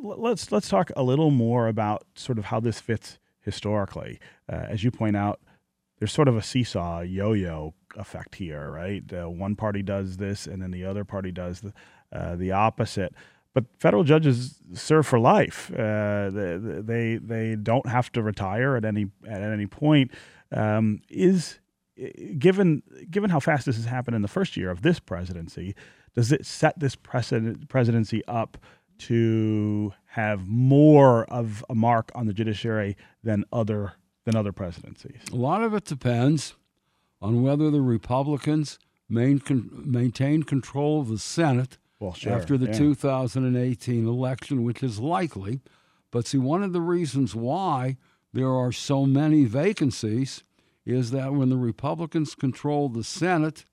let's 0.00 0.52
let's 0.52 0.68
talk 0.68 0.90
a 0.96 1.02
little 1.02 1.30
more 1.30 1.68
about 1.68 2.04
sort 2.14 2.38
of 2.38 2.46
how 2.46 2.60
this 2.60 2.80
fits 2.80 3.18
historically. 3.40 4.18
Uh, 4.50 4.66
as 4.68 4.84
you 4.84 4.90
point 4.90 5.16
out, 5.16 5.40
there's 5.98 6.12
sort 6.12 6.28
of 6.28 6.36
a 6.36 6.42
seesaw, 6.42 7.00
yo-yo 7.00 7.74
effect 7.96 8.36
here, 8.36 8.70
right? 8.70 9.02
Uh, 9.12 9.28
one 9.28 9.56
party 9.56 9.82
does 9.82 10.18
this, 10.18 10.46
and 10.46 10.62
then 10.62 10.70
the 10.70 10.84
other 10.84 11.04
party 11.04 11.32
does 11.32 11.60
the, 11.60 11.72
uh, 12.12 12.36
the 12.36 12.52
opposite. 12.52 13.12
But 13.54 13.64
federal 13.78 14.04
judges 14.04 14.60
serve 14.74 15.06
for 15.06 15.18
life. 15.18 15.68
they, 15.74 16.58
they 16.60 17.16
they 17.16 17.56
don't 17.56 17.88
have 17.88 18.12
to 18.12 18.22
retire 18.22 18.76
at 18.76 18.84
any 18.84 19.06
at 19.26 19.42
any 19.42 19.66
point. 19.66 20.12
Um, 20.52 21.00
is 21.08 21.58
given 22.38 22.82
given 23.10 23.30
how 23.30 23.40
fast 23.40 23.66
this 23.66 23.76
has 23.76 23.84
happened 23.84 24.16
in 24.16 24.22
the 24.22 24.28
first 24.28 24.56
year 24.56 24.70
of 24.70 24.82
this 24.82 25.00
presidency, 25.00 25.74
does 26.14 26.32
it 26.32 26.46
set 26.46 26.78
this 26.78 26.94
precedent, 26.94 27.68
presidency 27.68 28.24
up 28.26 28.58
to 28.98 29.92
have 30.06 30.46
more 30.46 31.24
of 31.26 31.64
a 31.70 31.74
mark 31.74 32.10
on 32.14 32.26
the 32.26 32.32
judiciary 32.32 32.96
than 33.22 33.44
other 33.52 33.92
than 34.24 34.36
other 34.36 34.52
presidencies? 34.52 35.20
A 35.32 35.36
lot 35.36 35.62
of 35.62 35.74
it 35.74 35.84
depends 35.84 36.54
on 37.20 37.42
whether 37.42 37.70
the 37.70 37.80
Republicans 37.80 38.78
main, 39.08 39.40
maintain 39.72 40.42
control 40.42 41.00
of 41.00 41.08
the 41.08 41.18
Senate 41.18 41.78
well, 42.00 42.12
sure, 42.12 42.32
after 42.32 42.56
the 42.56 42.66
yeah. 42.66 42.78
2018 42.78 44.06
election, 44.06 44.62
which 44.64 44.82
is 44.82 44.98
likely. 44.98 45.60
But 46.10 46.26
see, 46.26 46.38
one 46.38 46.62
of 46.62 46.72
the 46.72 46.80
reasons 46.80 47.34
why 47.34 47.96
there 48.32 48.50
are 48.50 48.72
so 48.72 49.04
many 49.04 49.44
vacancies 49.44 50.44
is 50.88 51.10
that 51.10 51.34
when 51.34 51.50
the 51.50 51.56
Republicans 51.56 52.34
controlled 52.34 52.94
the 52.94 53.04
Senate 53.04 53.66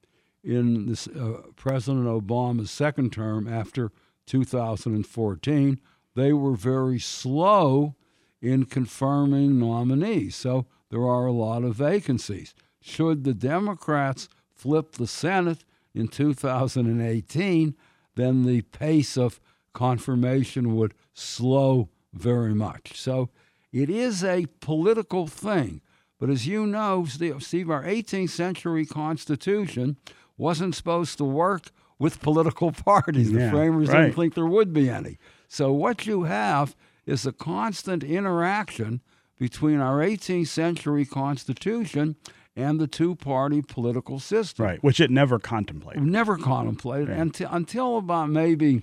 in 0.43 0.85
this, 0.85 1.07
uh, 1.07 1.41
President 1.55 2.05
Obama's 2.05 2.69
second 2.69 3.13
term 3.13 3.47
after 3.47 3.91
2014, 4.27 5.79
they 6.15 6.33
were 6.33 6.55
very 6.55 6.99
slow 6.99 7.95
in 8.41 8.65
confirming 8.65 9.57
nominees. 9.57 10.35
So 10.35 10.65
there 10.89 11.07
are 11.07 11.25
a 11.25 11.31
lot 11.31 11.63
of 11.63 11.75
vacancies. 11.75 12.53
Should 12.81 13.23
the 13.23 13.33
Democrats 13.33 14.27
flip 14.53 14.93
the 14.93 15.07
Senate 15.07 15.63
in 15.93 16.09
2018, 16.09 17.75
then 18.15 18.45
the 18.45 18.61
pace 18.61 19.17
of 19.17 19.39
confirmation 19.73 20.75
would 20.75 20.93
slow 21.13 21.89
very 22.13 22.53
much. 22.53 22.99
So 22.99 23.29
it 23.71 23.89
is 23.89 24.23
a 24.23 24.47
political 24.59 25.27
thing. 25.27 25.81
But 26.25 26.33
as 26.33 26.47
you 26.47 26.65
know, 26.65 27.05
Steve, 27.05 27.69
our 27.69 27.83
18th 27.83 28.31
century 28.31 28.83
Constitution 28.83 29.97
wasn't 30.39 30.73
supposed 30.73 31.19
to 31.19 31.23
work 31.23 31.69
with 31.99 32.19
political 32.19 32.71
parties. 32.85 33.31
The 33.31 33.51
framers 33.51 33.89
right. 33.89 34.05
didn't 34.05 34.15
think 34.15 34.33
there 34.33 34.47
would 34.47 34.73
be 34.73 34.89
any. 34.89 35.19
So 35.47 35.71
what 35.71 36.07
you 36.07 36.23
have 36.23 36.75
is 37.05 37.27
a 37.27 37.31
constant 37.31 38.03
interaction 38.03 39.01
between 39.37 39.79
our 39.79 39.99
18th 39.99 40.47
century 40.47 41.05
Constitution 41.05 42.15
and 42.55 42.79
the 42.79 42.87
two 42.87 43.13
party 43.13 43.61
political 43.61 44.19
system. 44.19 44.65
Right, 44.65 44.83
which 44.83 44.99
it 44.99 45.11
never 45.11 45.37
contemplated. 45.37 46.01
Never 46.01 46.37
contemplated 46.39 47.09
yeah. 47.09 47.21
until, 47.21 47.49
until 47.51 47.97
about 47.97 48.31
maybe 48.31 48.81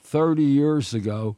30 0.00 0.44
years 0.44 0.94
ago. 0.94 1.36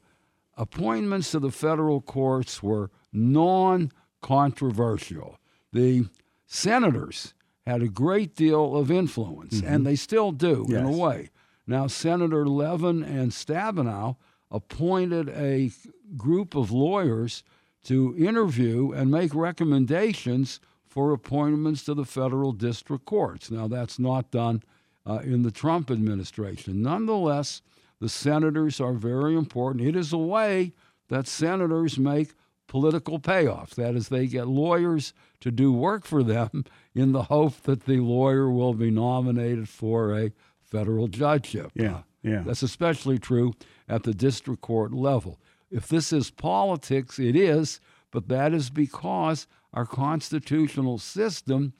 Appointments 0.58 1.30
to 1.30 1.38
the 1.38 1.50
federal 1.50 2.02
courts 2.02 2.62
were 2.62 2.90
non 3.10 3.90
controversial. 4.24 5.38
The 5.70 6.06
senators 6.46 7.34
had 7.66 7.82
a 7.82 7.88
great 7.88 8.34
deal 8.34 8.74
of 8.74 8.90
influence, 8.90 9.60
mm-hmm. 9.60 9.66
and 9.70 9.86
they 9.86 9.96
still 9.96 10.32
do 10.32 10.64
yes. 10.66 10.80
in 10.80 10.86
a 10.86 10.90
way. 10.90 11.28
Now, 11.66 11.88
Senator 11.88 12.46
Levin 12.46 13.02
and 13.02 13.32
Stabenow 13.32 14.16
appointed 14.50 15.28
a 15.28 15.72
group 16.16 16.54
of 16.54 16.70
lawyers 16.70 17.42
to 17.84 18.14
interview 18.16 18.92
and 18.92 19.10
make 19.10 19.34
recommendations 19.34 20.58
for 20.86 21.12
appointments 21.12 21.84
to 21.84 21.92
the 21.92 22.06
federal 22.06 22.52
district 22.52 23.04
courts. 23.04 23.50
Now, 23.50 23.68
that's 23.68 23.98
not 23.98 24.30
done 24.30 24.62
uh, 25.04 25.18
in 25.22 25.42
the 25.42 25.50
Trump 25.50 25.90
administration. 25.90 26.80
Nonetheless, 26.80 27.60
the 28.00 28.08
senators 28.08 28.80
are 28.80 28.94
very 28.94 29.36
important. 29.36 29.86
It 29.86 29.96
is 29.96 30.14
a 30.14 30.18
way 30.18 30.72
that 31.08 31.26
senators 31.26 31.98
make 31.98 32.32
political 32.66 33.18
payoffs. 33.18 33.74
That 33.74 33.94
is, 33.94 34.08
they 34.08 34.26
get 34.26 34.48
lawyers 34.48 35.12
to 35.40 35.50
do 35.50 35.72
work 35.72 36.04
for 36.04 36.22
them 36.22 36.64
in 36.94 37.12
the 37.12 37.24
hope 37.24 37.62
that 37.62 37.84
the 37.84 37.98
lawyer 37.98 38.50
will 38.50 38.74
be 38.74 38.90
nominated 38.90 39.68
for 39.68 40.16
a 40.16 40.32
federal 40.62 41.08
judgeship. 41.08 41.70
Yeah, 41.74 42.02
yeah. 42.22 42.42
That's 42.44 42.62
especially 42.62 43.18
true 43.18 43.54
at 43.88 44.02
the 44.02 44.14
district 44.14 44.60
court 44.62 44.92
level. 44.92 45.40
If 45.70 45.88
this 45.88 46.12
is 46.12 46.30
politics, 46.30 47.18
it 47.18 47.36
is, 47.36 47.80
but 48.10 48.28
that 48.28 48.54
is 48.54 48.70
because 48.70 49.46
our 49.72 49.86
constitutional 49.86 50.98
system 50.98 51.72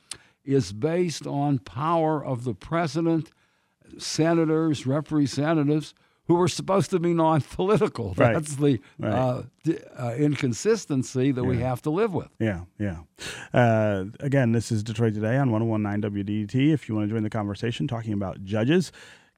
is 0.44 0.72
based 0.72 1.26
on 1.26 1.58
power 1.58 2.24
of 2.24 2.44
the 2.44 2.54
president, 2.54 3.30
senators, 3.98 4.86
representatives 4.86 5.94
who 6.26 6.34
were 6.34 6.48
supposed 6.48 6.90
to 6.90 6.98
be 6.98 7.12
non-political. 7.12 8.14
Right. 8.16 8.32
That's 8.34 8.56
the 8.56 8.80
right. 8.98 9.12
uh, 9.12 9.42
d- 9.62 9.78
uh, 9.96 10.14
inconsistency 10.14 11.32
that 11.32 11.42
yeah. 11.42 11.48
we 11.48 11.58
have 11.58 11.82
to 11.82 11.90
live 11.90 12.14
with. 12.14 12.28
Yeah, 12.38 12.62
yeah. 12.78 12.98
Uh, 13.52 14.06
again, 14.20 14.52
this 14.52 14.72
is 14.72 14.82
Detroit 14.82 15.12
Today 15.14 15.36
on 15.36 15.50
1019 15.50 16.24
WDET. 16.24 16.72
If 16.72 16.88
you 16.88 16.94
want 16.94 17.08
to 17.08 17.14
join 17.14 17.22
the 17.22 17.30
conversation 17.30 17.86
talking 17.86 18.14
about 18.14 18.42
judges, 18.42 18.90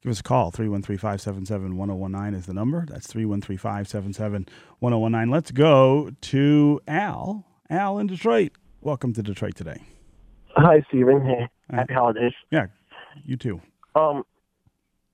give 0.03 0.11
us 0.11 0.21
a 0.21 0.23
call. 0.23 0.53
313-577-1019 0.53 2.35
is 2.35 2.47
the 2.47 2.55
number. 2.55 2.87
That's 2.89 3.09
313-577-1019. 3.09 5.33
Let's 5.33 5.51
go 5.51 6.11
to 6.21 6.81
Al. 6.87 7.45
Al 7.69 7.99
in 7.99 8.07
Detroit. 8.07 8.53
Welcome 8.81 9.13
to 9.15 9.23
Detroit 9.23 9.57
Today. 9.57 9.83
Hi, 10.57 10.85
Stephen. 10.89 11.27
Hey, 11.27 11.49
happy 11.71 11.95
holidays. 11.95 12.33
Yeah, 12.53 12.67
you 13.25 13.37
too. 13.37 13.61
Um, 13.97 14.23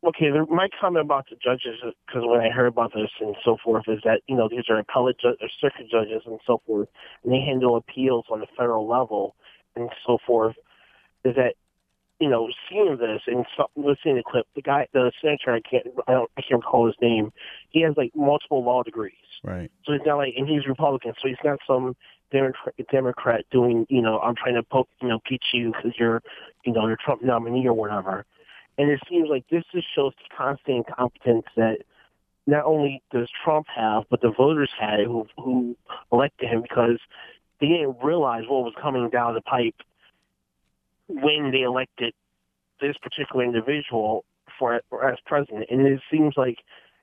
okay, 0.05 0.31
the, 0.31 0.47
my 0.51 0.69
comment 0.81 1.05
about 1.05 1.27
the 1.31 1.37
judges, 1.37 1.81
because 2.07 2.23
when 2.25 2.41
I 2.41 2.51
heard 2.51 2.67
about 2.67 2.93
this 2.95 3.11
and 3.21 3.37
so 3.45 3.57
forth, 3.63 3.85
is 3.89 4.01
that 4.05 4.21
you 4.27 4.37
know 4.37 4.49
these 4.49 4.65
are 4.69 4.79
appellate 4.79 5.19
ju- 5.21 5.37
or 5.41 5.49
circuit 5.61 5.91
judges 5.91 6.23
and 6.27 6.39
so 6.47 6.61
forth, 6.67 6.89
and 7.25 7.33
they 7.33 7.41
handle 7.41 7.77
appeals 7.77 8.27
on 8.31 8.41
the 8.41 8.47
federal 8.57 8.89
level 8.89 9.35
and 9.77 9.91
so 10.07 10.19
forth. 10.27 10.57
Is 11.25 11.37
that 11.37 11.55
you 12.21 12.29
know 12.29 12.49
seeing 12.69 12.97
this 12.99 13.23
and 13.27 13.47
so, 13.57 13.69
listening 13.77 14.17
to 14.17 14.23
the 14.25 14.31
clip, 14.31 14.47
the 14.55 14.63
guy, 14.63 14.87
the 14.93 15.13
senator, 15.21 15.53
I 15.53 15.61
can't, 15.61 15.87
I 16.09 16.13
don't, 16.13 16.31
I 16.37 16.43
can't 16.43 16.65
recall 16.65 16.87
his 16.87 16.97
name. 17.01 17.33
He 17.71 17.83
has 17.83 17.95
like 17.97 18.13
multiple 18.15 18.65
law 18.65 18.83
degrees. 18.83 19.15
Right. 19.45 19.71
So 19.85 19.93
he's 19.93 20.03
not 20.07 20.17
like, 20.17 20.35
and 20.37 20.49
he's 20.49 20.67
Republican, 20.67 21.15
so 21.21 21.29
he's 21.29 21.37
not 21.45 21.59
some 21.67 21.97
Democrat, 22.31 22.75
Democrat 22.91 23.45
doing, 23.51 23.87
you 23.89 24.01
know, 24.01 24.19
I'm 24.21 24.35
trying 24.35 24.55
to 24.55 24.63
poke, 24.63 24.89
you 25.01 25.09
know, 25.09 25.21
get 25.29 25.41
you 25.53 25.73
because 25.73 25.93
you're, 25.99 26.23
you 26.65 26.73
know, 26.73 26.87
you're 26.87 26.97
Trump 26.97 27.23
nominee 27.23 27.67
or 27.67 27.75
whatever. 27.75 28.25
And 28.79 28.91
it 28.91 29.01
seems 29.09 29.29
like 29.29 29.45
this 29.51 29.65
just 29.73 29.87
shows 29.95 30.13
the 30.17 30.35
constant 30.37 30.87
incompetence 30.89 31.45
that 31.57 31.79
not 32.47 32.65
only 32.65 33.03
does 33.13 33.29
Trump 33.45 33.67
have, 33.75 34.05
but 34.11 34.21
the 34.21 34.33
voters 34.37 34.71
had 34.79 35.01
who 35.01 35.27
who 35.37 35.77
elected 36.11 36.49
him 36.49 36.63
because 36.63 36.99
they 37.61 37.69
didn't 37.69 37.97
realize 38.03 38.45
what 38.49 38.65
was 38.65 38.75
coming 38.81 39.09
down 39.11 39.35
the 39.35 39.41
pipe 39.43 39.77
when 41.07 41.51
they 41.53 41.63
elected 41.63 42.15
this 42.81 42.97
particular 43.01 43.45
individual 43.45 44.25
for 44.59 44.75
as 44.75 45.19
president. 45.27 45.67
And 45.71 45.87
it 45.87 46.01
seems 46.11 46.35
like 46.37 46.59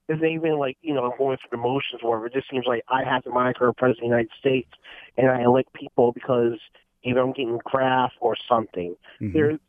it's 0.10 0.22
not 0.22 0.30
even 0.30 0.58
like 0.58 0.78
you 0.82 0.94
know 0.94 1.12
I'm 1.12 1.18
going 1.18 1.38
through 1.38 1.58
the 1.58 1.58
motions 1.58 2.02
or 2.04 2.10
whatever. 2.10 2.28
It 2.28 2.34
just 2.34 2.50
seems 2.50 2.66
like 2.66 2.84
I 2.90 3.04
have 3.04 3.24
to 3.24 3.30
monitor 3.30 3.68
a 3.68 3.74
president 3.74 4.06
of 4.06 4.10
the 4.10 4.16
United 4.18 4.32
States, 4.40 4.72
and 5.18 5.30
I 5.30 5.44
elect 5.44 5.72
people 5.74 6.12
because 6.12 6.60
either 7.04 7.22
I'm 7.22 7.32
getting 7.32 7.60
graft 7.64 8.16
or 8.20 8.36
something. 8.48 8.96
Mhm. 9.22 9.34
There, 9.34 9.60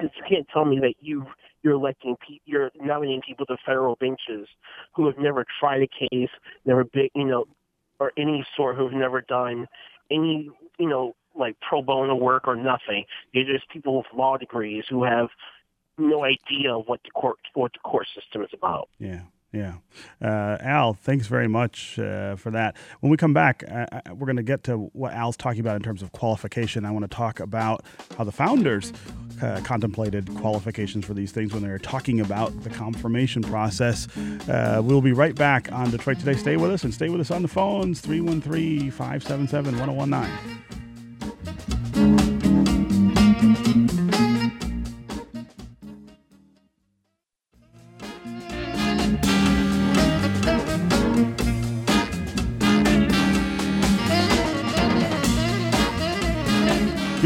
you 0.00 0.10
can't 0.28 0.46
tell 0.52 0.64
me 0.64 0.78
that 0.80 0.94
you 1.00 1.26
you're 1.62 1.74
electing 1.74 2.16
pe- 2.26 2.38
you're 2.44 2.70
nominating 2.80 3.22
people 3.26 3.46
to 3.46 3.56
federal 3.64 3.96
benches 3.96 4.48
who 4.94 5.06
have 5.06 5.18
never 5.18 5.44
tried 5.58 5.82
a 5.82 5.88
case, 5.88 6.30
never 6.64 6.84
been 6.84 7.08
you 7.14 7.24
know, 7.24 7.44
or 7.98 8.12
any 8.16 8.46
sort 8.56 8.76
who 8.76 8.84
have 8.84 8.92
never 8.92 9.20
done 9.22 9.66
any 10.10 10.50
you 10.78 10.88
know 10.88 11.14
like 11.36 11.56
pro 11.60 11.82
bono 11.82 12.14
work 12.14 12.46
or 12.46 12.56
nothing. 12.56 13.04
They're 13.32 13.44
just 13.44 13.68
people 13.70 13.96
with 13.96 14.06
law 14.14 14.36
degrees 14.36 14.84
who 14.88 15.04
have 15.04 15.28
no 15.98 16.24
idea 16.24 16.78
what 16.78 17.00
the 17.04 17.10
court 17.10 17.38
what 17.54 17.72
the 17.72 17.80
court 17.80 18.06
system 18.14 18.42
is 18.42 18.50
about. 18.52 18.88
Yeah. 18.98 19.22
Yeah. 19.52 19.74
Uh, 20.20 20.58
Al, 20.60 20.92
thanks 20.92 21.26
very 21.26 21.48
much 21.48 21.98
uh, 21.98 22.36
for 22.36 22.50
that. 22.50 22.76
When 23.00 23.10
we 23.10 23.16
come 23.16 23.32
back, 23.32 23.64
uh, 23.66 23.86
uh, 23.90 24.00
we're 24.14 24.26
going 24.26 24.36
to 24.36 24.42
get 24.42 24.62
to 24.64 24.90
what 24.92 25.14
Al's 25.14 25.38
talking 25.38 25.60
about 25.60 25.76
in 25.76 25.82
terms 25.82 26.02
of 26.02 26.12
qualification. 26.12 26.84
I 26.84 26.90
want 26.90 27.04
to 27.04 27.14
talk 27.14 27.40
about 27.40 27.82
how 28.18 28.24
the 28.24 28.32
founders 28.32 28.92
uh, 29.40 29.60
contemplated 29.64 30.28
qualifications 30.36 31.06
for 31.06 31.14
these 31.14 31.32
things 31.32 31.54
when 31.54 31.62
they 31.62 31.70
were 31.70 31.78
talking 31.78 32.20
about 32.20 32.62
the 32.62 32.68
confirmation 32.68 33.42
process. 33.42 34.06
Uh, 34.48 34.82
we'll 34.84 35.00
be 35.00 35.12
right 35.12 35.34
back 35.34 35.72
on 35.72 35.90
Detroit 35.90 36.18
Today. 36.18 36.34
Stay 36.34 36.56
with 36.58 36.70
us 36.70 36.84
and 36.84 36.92
stay 36.92 37.08
with 37.08 37.20
us 37.20 37.30
on 37.30 37.40
the 37.40 37.48
phones 37.48 38.00
313 38.00 38.90
577 38.90 39.78
1019. 39.78 40.58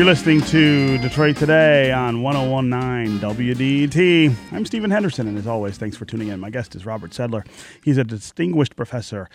You're 0.02 0.10
listening 0.10 0.40
to 0.40 0.98
Detroit 0.98 1.36
Today 1.36 1.92
on 1.92 2.22
1019 2.22 3.20
WDET. 3.20 4.34
I'm 4.50 4.66
Stephen 4.66 4.90
Henderson, 4.90 5.28
and 5.28 5.38
as 5.38 5.46
always, 5.46 5.78
thanks 5.78 5.96
for 5.96 6.04
tuning 6.04 6.26
in. 6.26 6.40
My 6.40 6.50
guest 6.50 6.74
is 6.74 6.84
Robert 6.84 7.12
Sedler. 7.12 7.46
He's 7.84 7.98
a 7.98 8.02
distinguished 8.02 8.74
professor 8.74 9.28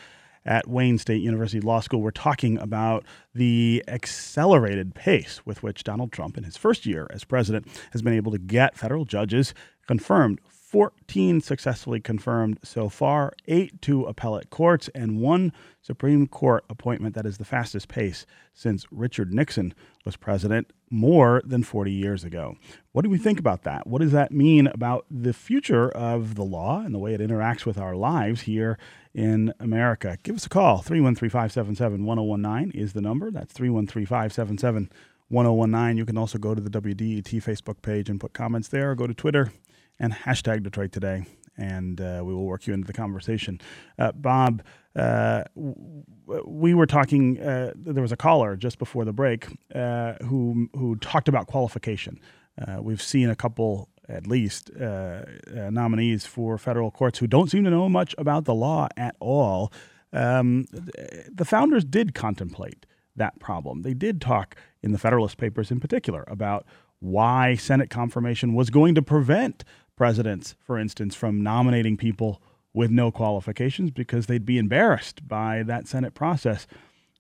at 0.46 0.68
Wayne 0.68 0.98
State 0.98 1.22
University 1.22 1.62
Law 1.62 1.80
School. 1.80 2.02
We're 2.02 2.12
talking 2.12 2.58
about 2.58 3.06
the 3.34 3.82
accelerated 3.88 4.94
pace 4.94 5.40
with 5.46 5.64
which 5.64 5.86
Donald 5.86 6.12
Trump, 6.12 6.38
in 6.38 6.44
his 6.44 6.58
first 6.58 6.86
year 6.86 7.08
as 7.12 7.24
president, 7.24 7.66
has 7.94 8.02
been 8.02 8.12
able 8.12 8.34
to 8.34 8.38
get 8.38 8.76
federal 8.78 9.06
judges 9.06 9.54
confirmed. 9.88 10.42
14 10.68 11.40
successfully 11.40 12.02
confirmed 12.02 12.60
so 12.62 12.90
far, 12.90 13.32
eight 13.48 13.82
to 13.82 14.04
appellate 14.04 14.50
courts, 14.50 14.90
and 14.94 15.22
one 15.22 15.54
Supreme 15.82 16.28
Court 16.28 16.66
appointment 16.70 17.16
that 17.16 17.26
is 17.26 17.38
the 17.38 17.46
fastest 17.46 17.88
pace 17.88 18.26
since 18.54 18.86
Richard 18.92 19.34
Nixon 19.34 19.74
was 20.04 20.18
president 20.18 20.74
more 20.90 21.42
than 21.46 21.64
40 21.64 21.94
years 21.94 22.26
ago. 22.26 22.58
What 22.92 23.04
do 23.04 23.10
we 23.10 23.18
think 23.18 23.40
about 23.40 23.64
that? 23.64 23.88
What 23.88 24.02
does 24.02 24.12
that 24.12 24.34
mean 24.34 24.68
about 24.68 25.06
the 25.10 25.32
future 25.32 25.90
of 25.90 26.36
the 26.36 26.44
law 26.44 26.82
and 26.82 26.94
the 26.94 27.00
way 27.00 27.14
it 27.14 27.22
interacts 27.22 27.66
with 27.66 27.78
our 27.78 27.96
lives 27.96 28.42
here 28.42 28.78
in 29.14 29.54
America? 29.62 30.18
Give 30.22 30.36
us 30.36 30.48
a 30.48 30.50
call. 30.50 30.80
313 30.80 31.30
577 31.30 32.04
1019 32.04 32.78
is 32.78 32.92
the 32.92 33.02
number. 33.02 33.32
That's 33.32 33.54
313 33.54 34.06
577 34.06 34.92
1019. 35.30 35.98
You 35.98 36.06
can 36.06 36.18
also 36.18 36.38
go 36.38 36.54
to 36.54 36.60
the 36.60 36.70
WDET 36.70 37.42
Facebook 37.42 37.82
page 37.82 38.10
and 38.10 38.20
put 38.20 38.34
comments 38.34 38.68
there, 38.68 38.92
or 38.92 38.96
go 38.96 39.08
to 39.08 39.14
Twitter 39.14 39.54
and 40.00 40.14
hashtag 40.14 40.64
Detroit 40.64 40.92
Today, 40.92 41.26
and 41.58 42.00
uh, 42.00 42.22
we 42.24 42.34
will 42.34 42.46
work 42.46 42.68
you 42.68 42.74
into 42.74 42.88
the 42.88 42.94
conversation. 42.94 43.60
Uh, 43.98 44.12
Bob, 44.12 44.64
uh, 44.96 45.44
w- 45.56 46.44
we 46.46 46.74
were 46.74 46.86
talking. 46.86 47.40
Uh, 47.40 47.74
there 47.76 48.02
was 48.02 48.12
a 48.12 48.18
caller 48.18 48.56
just 48.56 48.80
before 48.80 49.06
the 49.06 49.14
break 49.14 49.48
uh, 49.74 50.14
who 50.26 50.70
who 50.74 50.96
talked 50.98 51.28
about 51.28 51.48
qualification. 51.48 52.20
Uh, 52.60 52.82
we've 52.82 53.02
seen 53.02 53.30
a 53.30 53.36
couple, 53.36 53.88
at 54.10 54.26
least, 54.26 54.72
nominees 54.76 56.26
for 56.26 56.58
federal 56.58 56.90
courts 56.90 57.20
who 57.20 57.28
don't 57.28 57.52
seem 57.52 57.64
to 57.64 57.70
know 57.70 57.88
much 57.88 58.16
about 58.18 58.46
the 58.46 58.54
law 58.56 58.88
at 58.98 59.16
all. 59.20 59.72
Um, 60.14 60.66
the 60.72 61.46
founders 61.46 61.86
did 61.86 62.16
contemplate 62.16 62.86
that 63.16 63.40
problem. 63.40 63.82
They 63.82 63.94
did 63.94 64.22
talk 64.22 64.56
in 64.82 64.92
the 64.92 64.98
Federalist 64.98 65.38
Papers, 65.38 65.70
in 65.70 65.80
particular, 65.80 66.24
about 66.28 66.66
why 67.00 67.56
Senate 67.56 67.90
confirmation 67.90 68.54
was 68.54 68.70
going 68.70 68.96
to 68.96 69.02
prevent 69.02 69.64
presidents, 69.98 70.56
for 70.62 70.80
instance, 70.80 71.16
from 71.16 71.44
nominating 71.44 71.98
people 71.98 72.42
with 72.74 72.92
no 72.92 73.12
qualifications 73.12 73.92
because 73.92 74.28
they'd 74.28 74.46
be 74.46 74.58
embarrassed 74.58 75.28
by 75.28 75.64
that 75.64 75.88
Senate 75.88 76.14
process. 76.14 76.68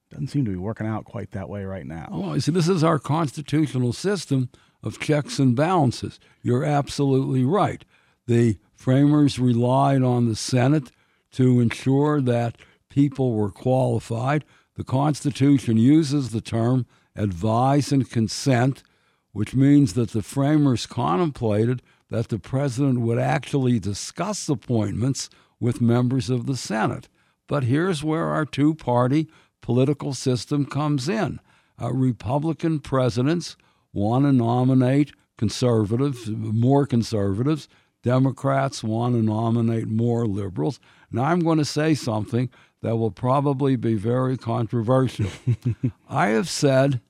Doesn't 0.09 0.27
seem 0.27 0.45
to 0.45 0.51
be 0.51 0.57
working 0.57 0.87
out 0.87 1.03
quite 1.03 1.31
that 1.31 1.49
way 1.49 1.65
right 1.65 1.85
now. 1.85 2.07
Oh, 2.11 2.19
well, 2.19 2.35
you 2.35 2.39
see, 2.39 2.51
this 2.51 2.69
is 2.69 2.83
our 2.83 2.99
constitutional 2.99 3.91
system 3.91 4.49
of 4.83 4.99
checks 4.99 5.39
and 5.39 5.55
balances. 5.55 6.19
You're 6.41 6.63
absolutely 6.63 7.43
right. 7.43 7.83
The 8.27 8.57
framers 8.75 9.39
relied 9.39 10.03
on 10.03 10.27
the 10.27 10.35
Senate 10.35 10.91
to 11.31 11.59
ensure 11.59 12.21
that 12.21 12.57
people 12.89 13.33
were 13.33 13.51
qualified. 13.51 14.45
The 14.75 14.83
Constitution 14.83 15.77
uses 15.77 16.29
the 16.29 16.41
term 16.41 16.85
advise 17.15 17.91
and 17.91 18.09
consent, 18.09 18.83
which 19.31 19.55
means 19.55 19.95
that 19.95 20.11
the 20.11 20.21
framers 20.21 20.85
contemplated 20.85 21.81
that 22.09 22.29
the 22.29 22.39
president 22.39 22.99
would 22.99 23.19
actually 23.19 23.79
discuss 23.79 24.47
appointments 24.47 25.29
with 25.59 25.81
members 25.81 26.29
of 26.29 26.45
the 26.45 26.57
Senate. 26.57 27.09
But 27.47 27.63
here's 27.63 28.03
where 28.03 28.27
our 28.27 28.45
two 28.45 28.75
party 28.75 29.27
political 29.61 30.13
system 30.13 30.65
comes 30.65 31.09
in. 31.09 31.39
Uh, 31.81 31.91
Republican 31.91 32.79
presidents 32.79 33.57
want 33.93 34.25
to 34.25 34.31
nominate 34.31 35.11
conservatives, 35.37 36.29
more 36.29 36.85
conservatives. 36.85 37.67
Democrats 38.03 38.83
want 38.83 39.15
to 39.15 39.21
nominate 39.21 39.87
more 39.87 40.25
liberals. 40.25 40.79
Now, 41.11 41.25
I'm 41.25 41.39
going 41.39 41.57
to 41.57 41.65
say 41.65 41.93
something 41.93 42.49
that 42.81 42.97
will 42.97 43.11
probably 43.11 43.75
be 43.75 43.95
very 43.95 44.37
controversial. 44.37 45.27
I 46.09 46.27
have 46.29 46.49
said 46.49 47.01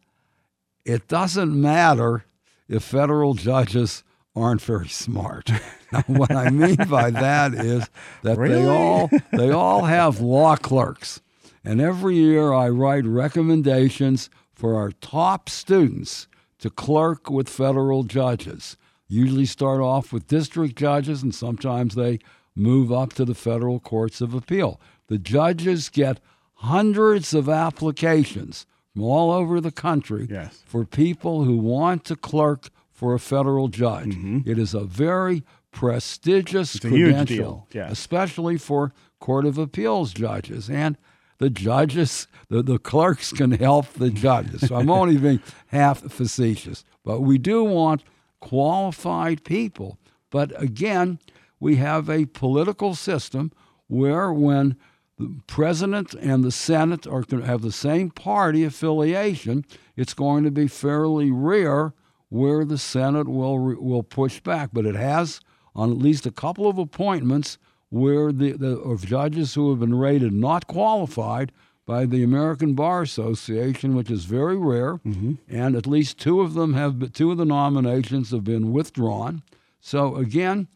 it 0.85 1.07
doesn't 1.07 1.59
matter 1.59 2.25
if 2.67 2.83
federal 2.83 3.33
judges 3.33 4.03
aren't 4.41 4.61
very 4.61 4.87
smart. 4.89 5.49
Now, 5.89 6.03
what 6.07 6.31
I 6.35 6.49
mean 6.49 6.75
by 6.89 7.11
that 7.11 7.53
is 7.53 7.89
that 8.23 8.37
Really? 8.37 8.55
they 8.61 8.67
all 8.67 9.09
they 9.31 9.51
all 9.51 9.85
have 9.85 10.19
law 10.19 10.57
clerks, 10.57 11.21
and 11.63 11.79
every 11.79 12.15
year 12.17 12.51
I 12.51 12.67
write 12.67 13.05
recommendations 13.05 14.29
for 14.53 14.75
our 14.75 14.91
top 14.91 15.47
students 15.47 16.27
to 16.59 16.69
clerk 16.69 17.29
with 17.29 17.47
federal 17.47 18.03
judges. 18.03 18.75
Usually 19.07 19.45
start 19.45 19.79
off 19.79 20.11
with 20.11 20.27
district 20.27 20.75
judges, 20.77 21.23
and 21.23 21.33
sometimes 21.33 21.95
they 21.95 22.19
move 22.53 22.91
up 22.91 23.13
to 23.13 23.23
the 23.23 23.33
federal 23.35 23.79
courts 23.79 24.19
of 24.19 24.33
appeal. 24.33 24.81
The 25.07 25.17
judges 25.17 25.87
get 25.87 26.19
hundreds 26.55 27.33
of 27.33 27.47
applications 27.47 28.65
from 28.93 29.03
all 29.03 29.31
over 29.31 29.61
the 29.61 29.71
country 29.71 30.27
Yes. 30.29 30.63
for 30.65 30.83
people 30.83 31.45
who 31.45 31.55
want 31.57 32.03
to 32.05 32.17
clerk 32.17 32.69
for 32.97 33.13
a 33.13 33.19
federal 33.19 33.67
judge. 33.67 34.07
It 34.47 34.57
is 34.57 34.73
a 34.73 34.83
very 34.83 35.43
prestigious 35.71 36.75
Mm-hmm. 36.77 36.95
It's 36.95 37.03
credential, 37.27 37.67
especially 37.91 38.57
for 38.57 38.91
Court 39.19 39.45
of 39.45 39.59
Appeals 39.59 40.13
judges. 40.13 40.67
And 40.67 40.97
the 41.37 41.51
judges, 41.51 42.27
the, 42.49 42.63
the 42.63 42.79
clerks 42.79 43.31
can 43.31 43.51
help 43.51 43.93
the 43.93 44.09
judges. 44.09 44.67
So 44.67 44.75
I'm 44.75 44.89
only 44.89 45.17
being 45.17 45.41
half 45.67 45.99
facetious. 46.11 46.83
But 47.05 47.21
we 47.21 47.37
do 47.37 47.63
want 47.63 48.03
qualified 48.39 49.43
people. 49.43 49.99
But 50.31 50.59
again, 50.59 51.19
we 51.59 51.75
have 51.75 52.09
a 52.09 52.25
political 52.25 52.95
system 52.95 53.51
where 53.85 54.33
when 54.33 54.75
the 55.19 55.39
president 55.45 56.15
and 56.15 56.43
the 56.43 56.51
Senate 56.51 57.05
are 57.05 57.21
going 57.21 57.43
to 57.43 57.47
have 57.47 57.61
the 57.61 57.71
same 57.71 58.09
party 58.09 58.63
affiliation, 58.63 59.65
it's 59.95 60.15
going 60.15 60.43
to 60.45 60.51
be 60.51 60.67
fairly 60.67 61.29
rare 61.29 61.93
where 62.29 62.65
the 62.65 62.77
Senate 62.77 63.27
will 63.27 63.57
will 63.57 64.03
push 64.03 64.39
back. 64.39 64.69
But 64.73 64.85
it 64.85 64.95
has 64.95 65.39
on 65.75 65.91
at 65.91 65.97
least 65.97 66.25
a 66.25 66.31
couple 66.31 66.67
of 66.67 66.77
appointments 66.77 67.57
where 67.89 68.31
the, 68.31 68.51
the 68.53 68.77
of 68.79 69.05
judges 69.05 69.53
who 69.53 69.69
have 69.69 69.79
been 69.79 69.95
rated 69.95 70.33
not 70.33 70.67
qualified 70.67 71.51
by 71.85 72.05
the 72.05 72.21
American 72.21 72.73
Bar 72.73 73.01
Association, 73.01 73.95
which 73.95 74.11
is 74.11 74.25
very 74.25 74.57
rare, 74.57 74.97
mm-hmm. 74.97 75.35
and 75.47 75.73
at 75.73 75.87
least 75.87 76.19
two 76.19 76.41
of 76.41 76.53
them 76.53 76.73
have 76.73 77.13
two 77.13 77.31
of 77.31 77.37
the 77.37 77.45
nominations 77.45 78.31
have 78.31 78.43
been 78.43 78.73
withdrawn. 78.73 79.41
So 79.79 80.17
again, 80.17 80.67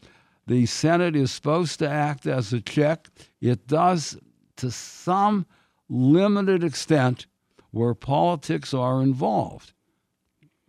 the 0.48 0.66
Senate 0.66 1.16
is 1.16 1.32
supposed 1.32 1.80
to 1.80 1.90
act 1.90 2.26
as 2.26 2.54
a 2.54 2.62
check. 2.62 3.10
It 3.42 3.68
does 3.68 4.18
to 4.56 4.72
some 4.72 5.46
limited 5.90 6.64
extent 6.64 7.26
where 7.72 7.94
politics 7.94 8.74
are 8.74 9.02
involved. 9.02 9.74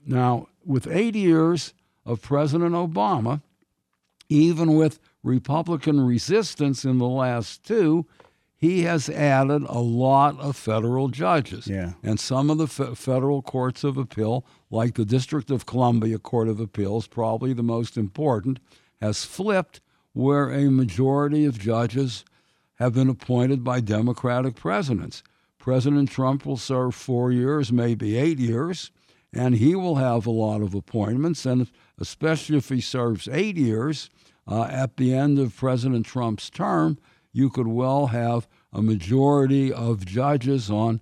Now, 0.04 0.48
with 0.64 0.86
eight 0.86 1.14
years 1.14 1.74
of 2.04 2.22
President 2.22 2.72
Obama, 2.72 3.42
even 4.28 4.74
with 4.76 4.98
Republican 5.22 6.00
resistance 6.00 6.84
in 6.84 6.98
the 6.98 7.08
last 7.08 7.64
two, 7.64 8.06
he 8.56 8.82
has 8.82 9.08
added 9.08 9.64
a 9.68 9.80
lot 9.80 10.38
of 10.38 10.56
federal 10.56 11.08
judges. 11.08 11.66
Yeah. 11.66 11.94
And 12.02 12.20
some 12.20 12.48
of 12.48 12.58
the 12.58 12.68
fe- 12.68 12.94
federal 12.94 13.42
courts 13.42 13.82
of 13.82 13.96
appeal, 13.96 14.44
like 14.70 14.94
the 14.94 15.04
District 15.04 15.50
of 15.50 15.66
Columbia 15.66 16.18
Court 16.18 16.48
of 16.48 16.60
Appeals, 16.60 17.08
probably 17.08 17.52
the 17.52 17.64
most 17.64 17.96
important, 17.96 18.60
has 19.00 19.24
flipped 19.24 19.80
where 20.12 20.50
a 20.50 20.70
majority 20.70 21.44
of 21.44 21.58
judges 21.58 22.24
have 22.74 22.94
been 22.94 23.08
appointed 23.08 23.64
by 23.64 23.80
Democratic 23.80 24.54
presidents. 24.54 25.22
President 25.58 26.10
Trump 26.10 26.46
will 26.46 26.56
serve 26.56 26.94
four 26.94 27.32
years, 27.32 27.72
maybe 27.72 28.16
eight 28.16 28.38
years, 28.38 28.90
and 29.32 29.56
he 29.56 29.74
will 29.74 29.96
have 29.96 30.26
a 30.26 30.30
lot 30.30 30.62
of 30.62 30.74
appointments. 30.74 31.46
And 31.46 31.70
especially 31.98 32.56
if 32.58 32.68
he 32.68 32.80
serves 32.80 33.28
eight 33.30 33.56
years, 33.56 34.10
uh, 34.46 34.64
at 34.64 34.96
the 34.96 35.14
end 35.14 35.38
of 35.38 35.56
President 35.56 36.04
Trump's 36.04 36.50
term, 36.50 36.98
you 37.32 37.48
could 37.48 37.68
well 37.68 38.08
have 38.08 38.46
a 38.72 38.82
majority 38.82 39.72
of 39.72 40.04
judges 40.04 40.70
on 40.70 41.00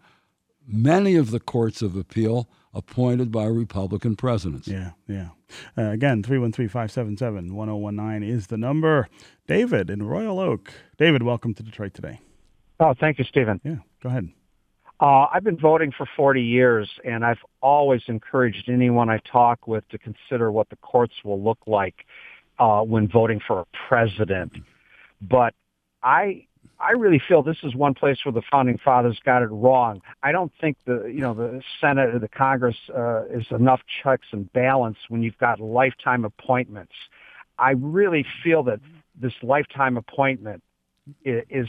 many 0.67 1.17
of 1.17 1.31
the 1.31 1.41
courts 1.41 1.83
of 1.83 1.97
appeal 1.97 2.49
appointed 2.73 3.33
by 3.33 3.45
Republican 3.47 4.15
presidents. 4.15 4.69
Yeah, 4.69 4.91
yeah. 5.09 5.31
Uh, 5.77 5.91
again, 5.91 6.23
313 6.23 6.69
577 6.69 7.55
1019 7.55 8.29
is 8.29 8.47
the 8.47 8.57
number. 8.57 9.09
David 9.49 9.91
in 9.91 10.05
Royal 10.05 10.39
Oak. 10.39 10.73
David, 10.97 11.25
welcome 11.25 11.55
to 11.55 11.63
Detroit 11.63 11.95
today. 11.95 12.21
Oh, 12.79 12.95
thank 12.99 13.19
you, 13.19 13.25
Stephen. 13.25 13.61
Yeah, 13.65 13.77
go 14.03 14.09
ahead. 14.11 14.29
Uh, 15.01 15.27
I've 15.33 15.45
been 15.45 15.57
voting 15.57 15.93
for 15.97 16.07
40 16.15 16.43
years, 16.43 16.89
and 17.05 17.25
I've 17.25 17.39
always 17.63 18.03
encouraged 18.07 18.69
anyone 18.69 19.09
I 19.09 19.19
talk 19.19 19.67
with 19.67 19.89
to 19.89 19.99
consider 19.99 20.53
what 20.53 20.69
the 20.69 20.77
courts 20.77 21.15
will 21.25 21.43
look 21.43 21.59
like 21.67 22.05
uh, 22.59 22.83
when 22.83 23.09
voting 23.09 23.41
for 23.47 23.61
a 23.61 23.67
president. 23.89 24.53
But 25.23 25.55
I 26.03 26.47
I 26.79 26.93
really 26.93 27.21
feel 27.27 27.43
this 27.43 27.59
is 27.63 27.75
one 27.75 27.95
place 27.95 28.19
where 28.25 28.33
the 28.33 28.43
founding 28.51 28.79
fathers 28.83 29.19
got 29.25 29.43
it 29.43 29.47
wrong. 29.47 30.01
I 30.23 30.33
don't 30.33 30.53
think 30.61 30.77
the 30.87 31.05
you 31.07 31.21
know 31.21 31.33
the 31.33 31.63
Senate 31.81 32.15
or 32.15 32.19
the 32.19 32.29
Congress 32.29 32.77
uh, 32.95 33.25
is 33.27 33.47
enough 33.51 33.81
checks 34.03 34.27
and 34.33 34.53
balance 34.53 34.99
when 35.09 35.23
you've 35.23 35.39
got 35.39 35.61
lifetime 35.61 36.27
appointments. 36.27 36.93
I 37.59 37.71
really 37.73 38.27
feel 38.45 38.63
that 38.65 38.81
this 39.19 39.33
lifetime 39.43 39.97
appointment 39.97 40.63
is 41.25 41.69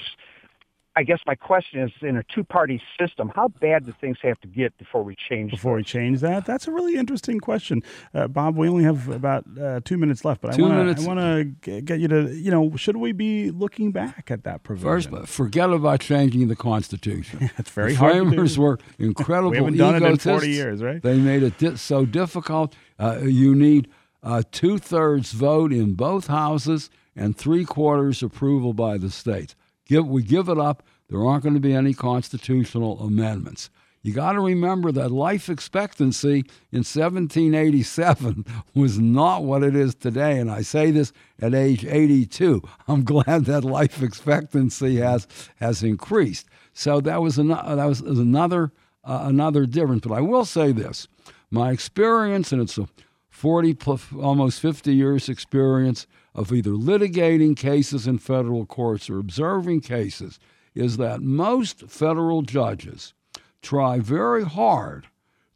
I 0.95 1.03
guess 1.03 1.19
my 1.25 1.35
question 1.35 1.79
is 1.79 1.91
in 2.01 2.17
a 2.17 2.23
two 2.23 2.43
party 2.43 2.81
system, 2.99 3.31
how 3.33 3.47
bad 3.47 3.85
do 3.85 3.93
things 4.01 4.17
have 4.23 4.39
to 4.41 4.47
get 4.47 4.77
before 4.77 5.03
we 5.03 5.15
change 5.15 5.51
Before 5.51 5.75
we 5.75 5.83
change 5.83 6.19
that? 6.19 6.45
That's 6.45 6.67
a 6.67 6.71
really 6.71 6.97
interesting 6.97 7.39
question. 7.39 7.81
Uh, 8.13 8.27
Bob, 8.27 8.57
we 8.57 8.67
only 8.67 8.83
have 8.83 9.07
about 9.07 9.45
uh, 9.57 9.79
two 9.85 9.97
minutes 9.97 10.25
left, 10.25 10.41
but 10.41 10.53
Two 10.53 10.65
I 10.65 10.67
wanna, 10.67 10.83
minutes. 10.83 11.03
I 11.05 11.07
want 11.07 11.19
to 11.61 11.81
get 11.81 11.99
you 12.01 12.09
to, 12.09 12.33
you 12.35 12.51
know, 12.51 12.75
should 12.75 12.97
we 12.97 13.13
be 13.13 13.51
looking 13.51 13.93
back 13.93 14.29
at 14.31 14.43
that 14.43 14.63
provision? 14.63 14.89
First, 14.89 15.09
provision? 15.09 15.27
forget 15.27 15.69
about 15.69 16.01
changing 16.01 16.49
the 16.49 16.57
Constitution. 16.57 17.49
That's 17.57 17.69
very 17.69 17.93
the 17.93 17.99
hard 17.99 18.13
to 18.13 18.19
framers 18.29 18.55
do. 18.55 18.61
were 18.61 18.79
incredible 18.99 19.51
We 19.51 19.57
haven't 19.57 19.77
done 19.77 19.95
it 19.95 20.03
in 20.03 20.17
40 20.17 20.49
years, 20.49 20.83
right? 20.83 21.01
They 21.01 21.17
made 21.17 21.43
it 21.43 21.57
di- 21.57 21.77
so 21.77 22.05
difficult. 22.05 22.75
Uh, 22.99 23.19
you 23.23 23.55
need 23.55 23.87
a 24.23 24.43
two 24.43 24.77
thirds 24.77 25.31
vote 25.31 25.71
in 25.71 25.93
both 25.93 26.27
houses 26.27 26.89
and 27.15 27.37
three 27.37 27.63
quarters 27.63 28.21
approval 28.21 28.73
by 28.73 28.97
the 28.97 29.09
states. 29.09 29.55
Give, 29.85 30.07
we 30.07 30.23
give 30.23 30.49
it 30.49 30.57
up. 30.57 30.83
There 31.09 31.25
aren't 31.25 31.43
going 31.43 31.55
to 31.55 31.61
be 31.61 31.73
any 31.73 31.93
constitutional 31.93 32.99
amendments. 33.01 33.69
You 34.03 34.13
got 34.13 34.33
to 34.33 34.39
remember 34.39 34.91
that 34.93 35.11
life 35.11 35.47
expectancy 35.47 36.39
in 36.71 36.79
1787 36.79 38.45
was 38.75 38.99
not 38.99 39.43
what 39.43 39.63
it 39.63 39.75
is 39.75 39.93
today. 39.93 40.39
And 40.39 40.49
I 40.49 40.63
say 40.63 40.89
this 40.89 41.13
at 41.39 41.53
age 41.53 41.85
82. 41.85 42.61
I'm 42.87 43.03
glad 43.05 43.45
that 43.45 43.63
life 43.63 44.01
expectancy 44.01 44.97
has 44.97 45.27
has 45.57 45.83
increased. 45.83 46.47
So 46.73 47.01
that 47.01 47.21
was, 47.21 47.37
an, 47.37 47.49
that 47.49 47.85
was 47.85 48.01
another 48.01 48.71
uh, 49.03 49.21
another 49.23 49.65
difference. 49.65 50.05
But 50.07 50.15
I 50.15 50.21
will 50.21 50.45
say 50.45 50.71
this: 50.71 51.07
my 51.51 51.71
experience, 51.71 52.51
and 52.51 52.61
it's 52.61 52.77
a 52.77 52.87
40 53.31 53.73
plus, 53.75 54.05
almost 54.13 54.59
50 54.59 54.93
years 54.93 55.27
experience 55.27 56.05
of 56.35 56.51
either 56.51 56.71
litigating 56.71 57.55
cases 57.55 58.05
in 58.05 58.19
federal 58.19 58.65
courts 58.65 59.09
or 59.09 59.17
observing 59.17 59.81
cases, 59.81 60.37
is 60.75 60.97
that 60.97 61.21
most 61.21 61.89
federal 61.89 62.43
judges 62.43 63.13
try 63.61 63.99
very 63.99 64.43
hard 64.43 65.07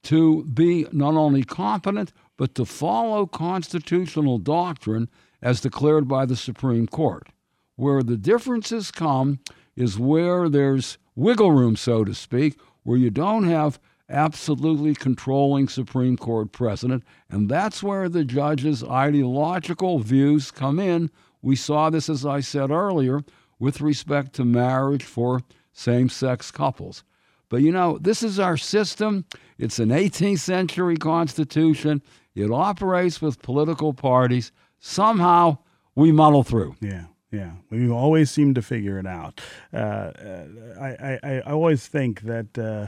to 0.03 0.43
be 0.45 0.88
not 0.91 1.15
only 1.15 1.43
competent, 1.43 2.11
but 2.38 2.55
to 2.55 2.65
follow 2.65 3.25
constitutional 3.25 4.38
doctrine 4.38 5.09
as 5.41 5.61
declared 5.61 6.07
by 6.07 6.25
the 6.25 6.35
Supreme 6.35 6.88
Court. 6.88 7.27
Where 7.75 8.03
the 8.03 8.17
differences 8.17 8.89
come 8.89 9.39
is 9.75 9.99
where 9.99 10.47
there's 10.47 10.97
wiggle 11.15 11.51
room, 11.51 11.75
so 11.75 12.03
to 12.03 12.13
speak, 12.13 12.57
where 12.83 12.97
you 12.97 13.09
don't 13.09 13.43
have 13.45 13.79
absolutely 14.10 14.94
controlling 14.94 15.68
Supreme 15.68 16.18
Court 16.18 16.52
precedent, 16.52 17.04
and 17.30 17.50
that's 17.50 17.82
where 17.82 18.08
the 18.10 18.24
judge's 18.24 18.84
ideological 18.84 20.00
views 20.00 20.52
come 20.52 20.80
in. 20.80 21.10
We 21.41 21.56
saw 21.56 21.89
this, 21.89 22.10
as 22.10 22.26
I 22.26 22.39
said 22.39 22.72
earlier, 22.72 23.22
with 23.60 23.82
respect 23.82 24.34
to 24.34 24.46
marriage 24.46 25.04
for 25.04 25.41
same 25.72 26.10
sex 26.10 26.52
couples. 26.52 27.04
But 27.50 27.62
you 27.62 27.72
know, 27.72 27.98
this 28.00 28.24
is 28.24 28.39
our 28.39 28.58
system. 28.58 29.26
It's 29.58 29.80
an 29.80 29.89
18th 29.89 30.39
century 30.39 30.98
constitution. 30.98 32.02
It 32.34 32.52
operates 32.52 33.22
with 33.22 33.41
political 33.41 33.94
parties. 33.94 34.52
Somehow 34.80 35.60
we 35.96 36.12
muddle 36.12 36.44
through. 36.44 36.76
Yeah, 36.82 37.06
yeah. 37.32 37.52
We 37.70 37.89
always 37.89 38.32
seem 38.32 38.54
to 38.56 38.62
figure 38.62 39.00
it 39.00 39.08
out. 39.08 39.41
Uh, 39.74 39.78
uh, 39.78 40.46
I, 40.80 40.88
I, 40.88 41.20
I 41.24 41.52
always 41.52 41.88
think 41.88 42.22
that 42.22 42.58
uh, 42.58 42.88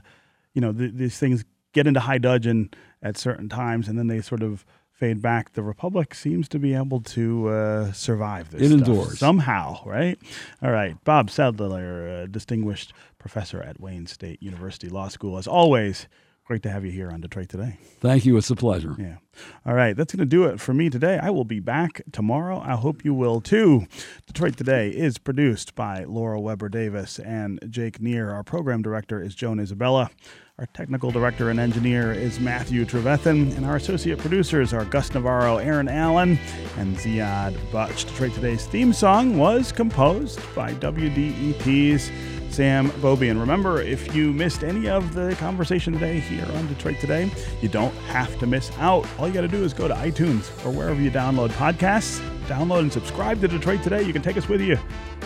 you 0.58 0.62
know 0.62 0.74
th- 0.74 0.94
these 0.96 1.18
things 1.20 1.46
get 1.74 1.86
into 1.86 2.00
high 2.00 2.18
dudgeon 2.18 2.70
at 3.04 3.16
certain 3.18 3.48
times, 3.48 3.88
and 3.88 3.96
then 4.00 4.08
they 4.08 4.22
sort 4.22 4.42
of 4.42 4.66
fade 4.92 5.22
back. 5.22 5.54
The 5.54 5.62
republic 5.62 6.16
seems 6.16 6.50
to 6.50 6.58
be 6.58 6.74
able 6.74 7.02
to 7.18 7.50
uh, 7.50 7.92
survive 7.92 8.50
this 8.50 8.62
It 8.64 8.70
stuff 8.70 8.88
endures. 8.88 9.20
somehow, 9.20 9.86
right? 9.86 10.18
All 10.64 10.72
right, 10.72 10.96
Bob 11.04 11.30
Sedler, 11.30 12.24
uh, 12.24 12.26
distinguished 12.26 12.92
professor 13.20 13.62
at 13.62 13.80
Wayne 13.80 14.08
State 14.08 14.42
University 14.42 14.90
Law 14.90 15.10
School, 15.10 15.38
as 15.38 15.48
always. 15.48 16.08
Great 16.48 16.64
to 16.64 16.70
have 16.70 16.86
you 16.86 16.92
here 16.92 17.10
on 17.12 17.20
Detroit 17.20 17.50
today. 17.50 17.78
Thank 18.00 18.26
you. 18.26 18.38
It's 18.38 18.50
a 18.50 18.56
pleasure. 18.56 18.96
Yeah. 18.98 19.18
All 19.66 19.74
right. 19.74 19.98
That's 19.98 20.16
going 20.16 20.22
to 20.22 20.26
do 20.26 20.46
it 20.46 20.62
for 20.62 20.74
me 20.74 20.90
today. 20.90 21.20
I 21.22 21.30
will 21.30 21.44
be 21.44 21.60
back 21.60 22.02
tomorrow. 22.14 22.62
I 22.66 22.76
hope 22.76 23.04
you 23.04 23.14
will 23.14 23.42
too. 23.42 23.86
Detroit 24.28 24.56
Today 24.56 24.88
is 24.88 25.18
produced 25.18 25.76
by 25.76 26.06
Laura 26.06 26.40
Weber 26.40 26.70
Davis 26.70 27.20
and 27.20 27.60
Jake 27.70 28.00
Neer. 28.00 28.32
Our 28.32 28.44
program 28.44 28.82
director 28.82 29.22
is 29.22 29.36
Joan 29.36 29.60
Isabella. 29.60 30.10
Our 30.58 30.68
technical 30.68 31.12
director 31.12 31.50
and 31.50 31.60
engineer 31.60 32.14
is 32.14 32.40
Matthew 32.40 32.86
Trevethan. 32.86 33.58
And 33.58 33.66
our 33.66 33.76
associate 33.76 34.18
producers 34.18 34.72
are 34.72 34.86
Gus 34.86 35.14
Navarro, 35.14 35.58
Aaron 35.58 35.90
Allen, 35.90 36.40
and 36.78 36.96
Ziad 36.96 37.58
Butch. 37.74 38.06
Detroit 38.06 38.34
Today's 38.34 38.66
theme 38.68 38.94
song 38.94 39.38
was 39.38 39.74
composed 39.74 40.40
by 40.56 40.74
WDET's 40.76 42.10
Sam 42.50 42.90
Beaubien. 43.02 43.32
And 43.32 43.40
remember, 43.40 43.82
if 43.82 44.16
you 44.16 44.34
missed 44.34 44.64
any 44.64 44.88
of 44.88 45.14
the 45.14 45.36
conversation 45.36 45.94
today 45.94 46.20
here 46.20 46.46
on 46.56 46.68
Detroit 46.68 47.00
Today, 47.00 47.32
you 47.62 47.70
don't 47.70 47.94
have 48.08 48.38
to 48.40 48.48
miss 48.48 48.72
out. 48.78 49.08
All 49.18 49.28
you 49.28 49.34
got 49.34 49.42
to 49.42 49.48
do 49.48 49.64
is 49.64 49.74
go 49.74 49.88
to 49.88 49.94
iTunes 49.94 50.50
or 50.66 50.72
wherever 50.72 51.00
you 51.00 51.12
download 51.12 51.50
podcasts, 51.50 52.20
download 52.48 52.80
and 52.80 52.94
subscribe 52.94 53.42
to 53.42 53.48
Detroit 53.48 53.84
Today. 53.84 54.02
You 54.02 54.14
can 54.14 54.22
take 54.22 54.38
us 54.38 54.48
with 54.48 54.62
you. 54.62 54.78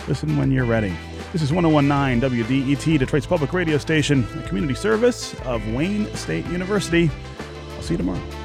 Listen 0.08 0.36
when 0.36 0.50
you're 0.50 0.64
ready. 0.64 0.94
This 1.32 1.42
is 1.42 1.52
1019 1.52 2.30
WDET, 2.30 2.98
Detroit's 2.98 3.26
public 3.26 3.52
radio 3.52 3.78
station, 3.78 4.26
a 4.38 4.48
community 4.48 4.74
service 4.74 5.34
of 5.42 5.66
Wayne 5.72 6.14
State 6.14 6.44
University. 6.46 7.10
I'll 7.76 7.82
see 7.82 7.94
you 7.94 7.98
tomorrow. 7.98 8.41